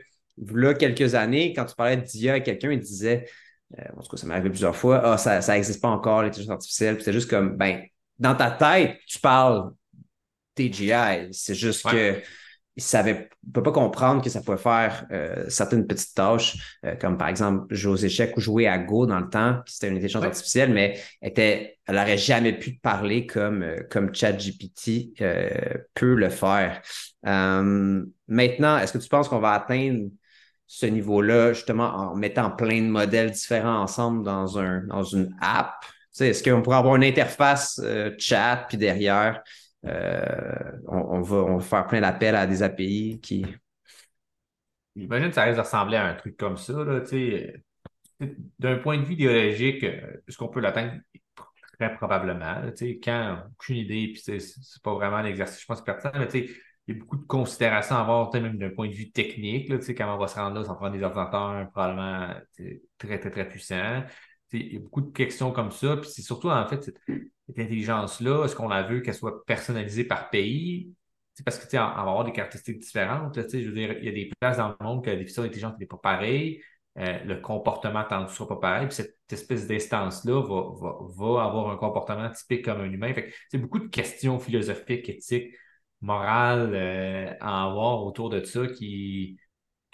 [0.53, 3.25] là, quelques années, quand tu parlais d'IA à quelqu'un, il disait,
[3.97, 6.95] en tout cas, ça m'est arrivé plusieurs fois, ah, ça n'existe pas encore, l'intelligence artificielle.
[6.95, 7.81] Puis c'est juste comme, ben,
[8.19, 9.71] dans ta tête, tu parles
[10.67, 11.29] TGI.
[11.31, 12.21] C'est juste que
[12.79, 17.17] il savait, peut pas comprendre que ça pouvait faire euh, certaines petites tâches, euh, comme
[17.17, 20.23] par exemple jouer aux échecs ou jouer à Go dans le temps, c'était une intelligence
[20.23, 25.13] artificielle, mais était, elle n'aurait jamais pu parler comme, euh, comme ChatGPT
[25.93, 26.81] peut le faire.
[27.23, 30.09] maintenant, est-ce que tu penses qu'on va atteindre
[30.65, 35.73] ce niveau-là justement en mettant plein de modèles différents ensemble dans, un, dans une app?
[36.17, 37.81] Est-ce qu'on pourrait avoir une interface
[38.17, 39.41] chat, puis derrière,
[39.85, 43.45] euh, on, va, faire plein d'appels à des API qui.
[44.95, 46.73] J'imagine que ça risque de ressembler à un truc comme ça.
[48.59, 50.93] D'un point de vue idéologique, est-ce qu'on peut l'atteindre?
[51.79, 52.61] Très probablement.
[53.01, 56.27] quand, aucune idée, puis c'est pas vraiment l'exercice, je pense, pertinent, mais
[56.89, 59.69] il y a beaucoup de considérations à avoir, même d'un point de vue technique.
[59.69, 62.33] Là, on va se rendre là, ça prend des ordinateurs probablement
[62.97, 64.03] très, très, très puissants.
[64.51, 65.97] Il y a beaucoup de questions comme ça.
[65.97, 66.91] Puis c'est surtout, en fait,
[67.49, 70.93] cette, intelligence-là, est-ce qu'on a vu qu'elle soit personnalisée par pays?
[71.45, 73.35] parce que, tu on, va avoir des caractéristiques différentes.
[73.35, 75.79] je veux dire, il y a des places dans le monde que la définition d'intelligence
[75.79, 76.61] n'est pas pareille.
[76.97, 78.87] Euh, le comportement ne sera pas pareil.
[78.87, 83.13] Puis cette espèce d'instance-là va, avoir un comportement typique comme un humain.
[83.49, 85.53] C'est beaucoup de questions philosophiques, éthiques,
[86.01, 89.37] morales euh, à avoir autour de ça qui,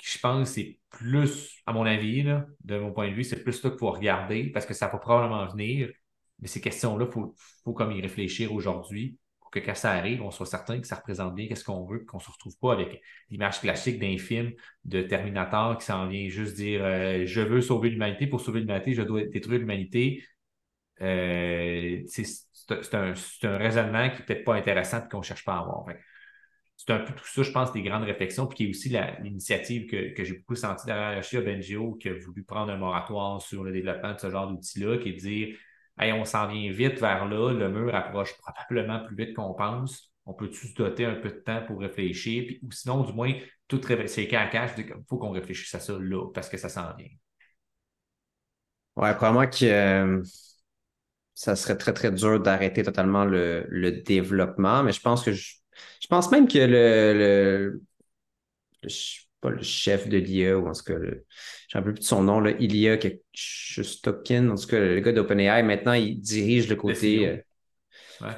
[0.03, 2.24] je pense, c'est plus, à mon avis,
[2.64, 4.97] de mon point de vue, c'est plus ça qu'il faut regarder parce que ça va
[4.97, 5.89] probablement venir.
[6.40, 10.22] Mais ces questions-là, il faut, faut comme y réfléchir aujourd'hui pour que quand ça arrive,
[10.22, 12.74] on soit certain que ça représente bien qu'est-ce qu'on veut, qu'on ne se retrouve pas
[12.74, 14.52] avec l'image classique d'un film
[14.84, 18.94] de Terminator qui s'en vient juste dire euh, je veux sauver l'humanité, pour sauver l'humanité,
[18.94, 20.24] je dois détruire l'humanité.
[21.02, 22.26] Euh, c'est
[22.94, 23.14] un,
[23.44, 25.86] un, raisonnement qui n'est peut-être pas intéressant et qu'on ne cherche pas à avoir
[26.78, 28.90] c'est un peu tout ça, je pense, des grandes réflexions, puis qui est aussi
[29.22, 33.64] l'initiative que, j'ai beaucoup senti derrière Yoshia Benjio, qui a voulu prendre un moratoire sur
[33.64, 35.58] le développement de ce genre d'outils-là, qui est de dire
[36.00, 40.12] on s'en vient vite vers là, le mur approche probablement plus vite qu'on pense.
[40.26, 42.43] On peut-tu se doter un peu de temps pour réfléchir?
[42.46, 43.34] Puis, ou sinon, du moins,
[43.68, 46.70] tout c'est cas à cash, il faut qu'on réfléchisse à ça là, parce que ça
[46.70, 47.08] s'en vient.
[48.96, 50.24] Ouais, probablement que euh,
[51.34, 55.56] ça serait très, très dur d'arrêter totalement le, développement, mais je pense que je,
[56.02, 57.82] je pense même que le
[59.46, 60.96] pas le chef de l'IA, ou en tout cas,
[61.68, 62.98] j'ai un peu plus de son nom, là, Ilya
[63.34, 67.28] Shustokin, en tout cas, le gars d'OpenAI, maintenant, il dirige le côté.
[67.28, 68.34] Euh, ouais.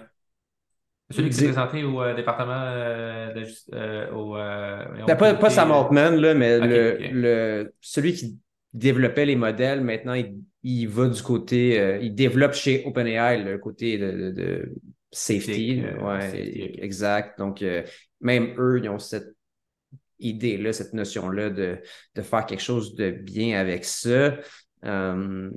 [1.09, 6.17] Celui qui s'est présenté au euh, département euh, de, au, ben, pas, pas Sam Altman,
[6.17, 8.37] là, mais le, le, celui qui
[8.73, 13.97] développait les modèles, maintenant, il, il va du côté, il développe chez OpenAI le côté
[13.97, 14.75] de, de,
[15.09, 15.83] safety.
[16.01, 17.39] ouais, exact.
[17.39, 17.63] Donc,
[18.19, 19.36] même eux, ils ont cette
[20.19, 21.79] idée-là, cette notion-là de,
[22.15, 24.37] de, faire quelque chose de bien avec ça.
[24.85, 25.49] Euh,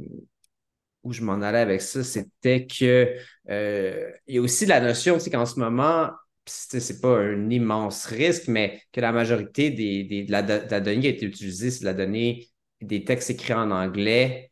[1.02, 3.14] où je m'en allais avec ça, c'était que
[3.48, 6.10] euh, il y a aussi la notion qu'en ce moment,
[6.44, 10.80] c'est pas un immense risque, mais que la majorité des, des de, la, de, la,
[10.80, 12.48] donnée qui a été utilisée, c'est la donnée
[12.80, 14.49] des textes écrits en anglais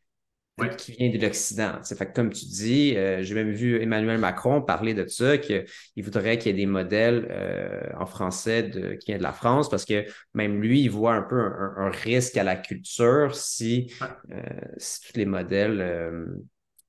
[0.67, 1.73] qui vient de l'Occident.
[1.83, 5.65] Fait comme tu dis, euh, j'ai même vu Emmanuel Macron parler de ça, qu'il
[5.99, 9.69] voudrait qu'il y ait des modèles euh, en français de, qui viennent de la France,
[9.69, 10.05] parce que
[10.35, 13.93] même lui, il voit un peu un, risque à la culture si,
[14.31, 14.43] euh,
[14.77, 16.29] si tous les modèles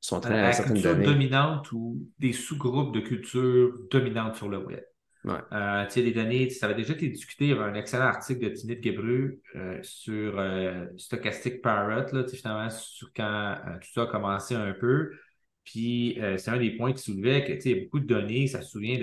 [0.01, 4.81] sont très à, certaines culture dominante ou des sous-groupes de culture dominante sur le web.
[5.25, 5.35] Ouais.
[5.51, 7.45] Euh, des données, ça avait déjà été discuté.
[7.45, 12.25] Il y avait un excellent article de Timit Gebru euh, sur euh, Stochastic Parrot, là,
[12.27, 15.11] finalement, sur quand euh, tout ça a commencé un peu.
[15.65, 18.63] Puis c'est un des points qui soulevait que il y a beaucoup de données, ça
[18.63, 18.97] se souvient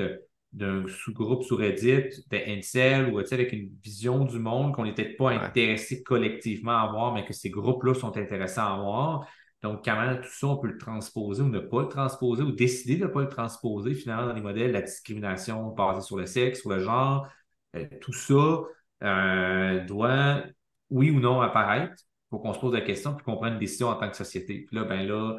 [0.53, 5.31] d'un sous-groupe sur Reddit, de Incel, ou avec une vision du monde qu'on n'était pas
[5.31, 9.29] intéressé collectivement à voir, mais que ces groupes-là sont intéressants à voir.
[9.67, 12.99] Donc, comment tout ça, on peut le transposer ou ne pas le transposer ou décider
[12.99, 16.64] de ne pas le transposer finalement dans les modèles, la discrimination basée sur le sexe
[16.64, 17.29] ou le genre,
[17.75, 18.61] euh, tout ça
[19.03, 20.45] euh, doit,
[20.91, 21.95] oui ou non, apparaître
[22.31, 24.64] pour qu'on se pose la question puis qu'on prenne une décision en tant que société.
[24.69, 25.37] Puis là, ben là,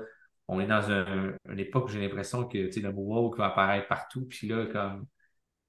[0.50, 4.26] on est dans une époque où j'ai l'impression que le mot woke va apparaître partout.
[4.28, 5.08] Puis là, comme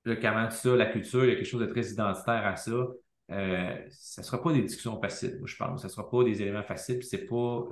[0.05, 2.57] là, comment tout ça, la culture, il y a quelque chose de très identitaire à
[2.57, 2.89] ça.
[3.31, 5.83] Euh, ça ne sera pas des discussions faciles, je pense.
[5.83, 6.99] Ça ne sera pas des éléments faciles.
[6.99, 7.69] Puis c'est pas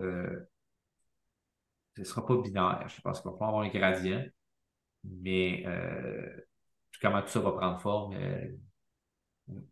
[1.96, 2.84] ce ne sera pas binaire.
[2.88, 4.24] Je pense qu'on va avoir un gradient,
[5.04, 6.28] mais euh,
[7.00, 8.48] comment tout ça va prendre forme, euh,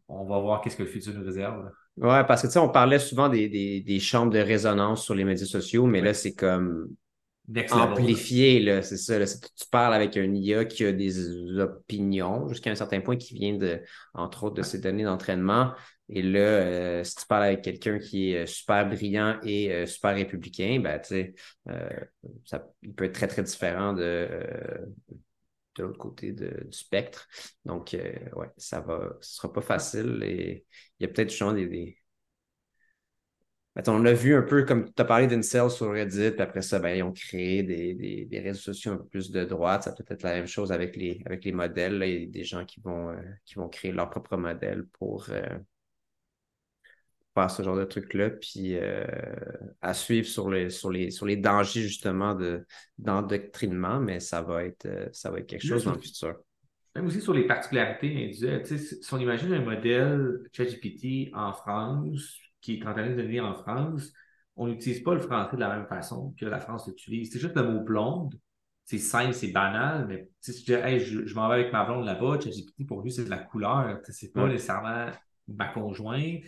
[0.09, 1.70] on va voir qu'est-ce que le futur nous réserve.
[1.97, 5.47] Oui, parce que tu sais, on parlait souvent des, chambres de résonance sur les médias
[5.47, 6.95] sociaux, mais là, c'est comme
[7.70, 9.25] amplifié, là, c'est ça.
[9.25, 13.55] tu parles avec un IA qui a des opinions jusqu'à un certain point qui vient
[13.55, 13.81] de,
[14.14, 15.72] entre autres, de ses données d'entraînement.
[16.09, 19.87] Et là, euh, si tu parles avec quelqu'un qui est euh, super brillant et euh,
[19.87, 21.35] super républicain, ben, tu sais,
[22.45, 24.29] ça, il peut être très, très différent de,
[25.77, 27.27] de l'autre côté du spectre.
[27.65, 27.97] Donc,
[28.37, 30.67] ouais, ça va, ce sera pas facile et
[30.99, 31.97] il y a peut-être justement des, des...
[33.87, 36.79] on l'a vu un peu comme tu as parlé d'Incel sur Reddit, puis après ça,
[36.81, 39.85] ben, ils ont créé des, des, des, réseaux sociaux un peu plus de droite.
[39.85, 42.03] Ça peut être la même chose avec les, avec les modèles.
[42.05, 45.29] Il y a des gens qui vont, qui vont créer leur propre modèle pour,
[47.35, 49.05] faire ce genre de trucs-là, puis euh,
[49.82, 52.37] à suivre sur les, sur les, sur les dangers justement
[52.99, 56.37] d'endoctrinement, mais ça va être, euh, ça va être quelque chose dans le futur.
[56.95, 62.87] Même aussi sur les particularités Si on imagine un modèle ChatGPT en France, qui est
[62.87, 64.12] en train de devenir en France,
[64.57, 67.32] on n'utilise pas le français de la même façon que la France l'utilise.
[67.32, 68.39] C'est juste le mot blonde.
[68.85, 72.05] C'est simple, c'est banal, mais si je dis je, je m'en vais avec ma blonde
[72.05, 73.99] là-bas, ChatGPT, pour lui, c'est de la couleur.
[74.05, 75.07] C'est pas nécessairement
[75.49, 76.45] ma conjointe.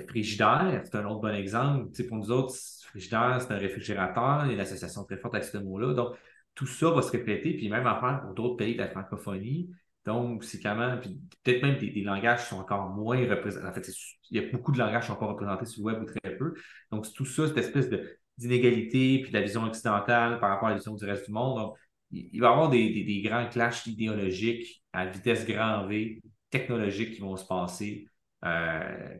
[0.00, 1.90] Frigidaire, c'est un autre bon exemple.
[2.08, 2.54] pour nous autres,
[2.88, 5.94] frigidaire, c'est un réfrigérateur, il y a une association très forte avec ce mot-là.
[5.94, 6.14] Donc,
[6.54, 9.70] tout ça va se répéter, puis même faire pour d'autres pays de la francophonie.
[10.04, 13.66] Donc, c'est quand même, puis peut-être même des, langages qui sont encore moins représentés.
[13.66, 13.88] En fait,
[14.30, 16.36] il y a beaucoup de langages qui sont encore représentés sur le web ou très
[16.36, 16.54] peu.
[16.90, 17.88] Donc, c'est tout ça, cette espèce
[18.36, 21.58] d'inégalité, puis de la vision occidentale par rapport à la vision du reste du monde.
[21.58, 21.76] Donc,
[22.10, 26.20] il va y avoir des, grands clashs idéologiques à vitesse grand V,
[26.50, 28.06] technologiques qui vont se passer.
[28.44, 29.16] Euh,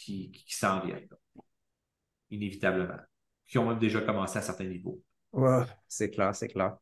[0.00, 1.08] qui, s'en viennent,
[2.30, 2.98] inévitablement,
[3.46, 5.02] qui ont même déjà commencé à certains niveaux.
[5.88, 6.76] C'est clair, c'est clair.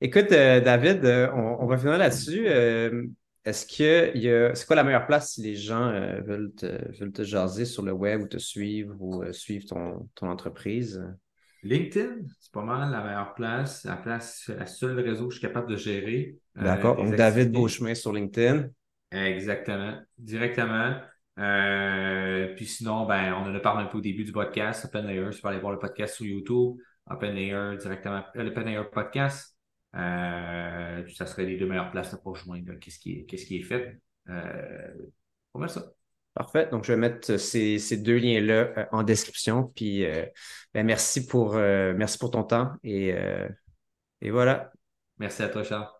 [0.00, 2.46] Écoute, euh, David, euh, on, va finir là-dessus.
[2.46, 3.06] Euh,
[3.44, 4.54] est-ce que y a...
[4.54, 5.90] c'est quoi la meilleure place si les gens
[6.22, 10.28] veulent, te, veulent te jaser sur le web ou te suivre ou suivre ton, ton
[10.28, 11.02] entreprise?
[11.62, 15.46] LinkedIn, c'est pas mal la meilleure place, la place, la seule réseau que je suis
[15.46, 16.36] capable de gérer.
[16.54, 16.96] D'accord.
[16.96, 18.68] Donc, David Beauchemin sur LinkedIn.
[19.12, 20.00] Exactement.
[20.16, 20.96] Directement.
[21.40, 25.06] Euh, puis sinon, ben, on en a parlé un peu au début du podcast, Open
[25.06, 26.76] Layers, tu peux aller voir le podcast sur YouTube.
[27.10, 29.56] Open Air directement, Open Air Podcast.
[29.92, 33.98] ça serait les deux meilleures places pour rejoindre qu'est-ce qui, est, qui est fait.
[35.54, 35.90] on met ça.
[36.34, 36.68] Parfait.
[36.70, 39.72] Donc, je vais mettre ces, deux liens-là en description.
[39.74, 40.04] Puis,
[40.72, 42.72] ben, merci, pour, merci pour ton temps.
[42.84, 43.12] Et,
[44.20, 44.70] et voilà.
[45.18, 45.99] Merci à toi, Charles.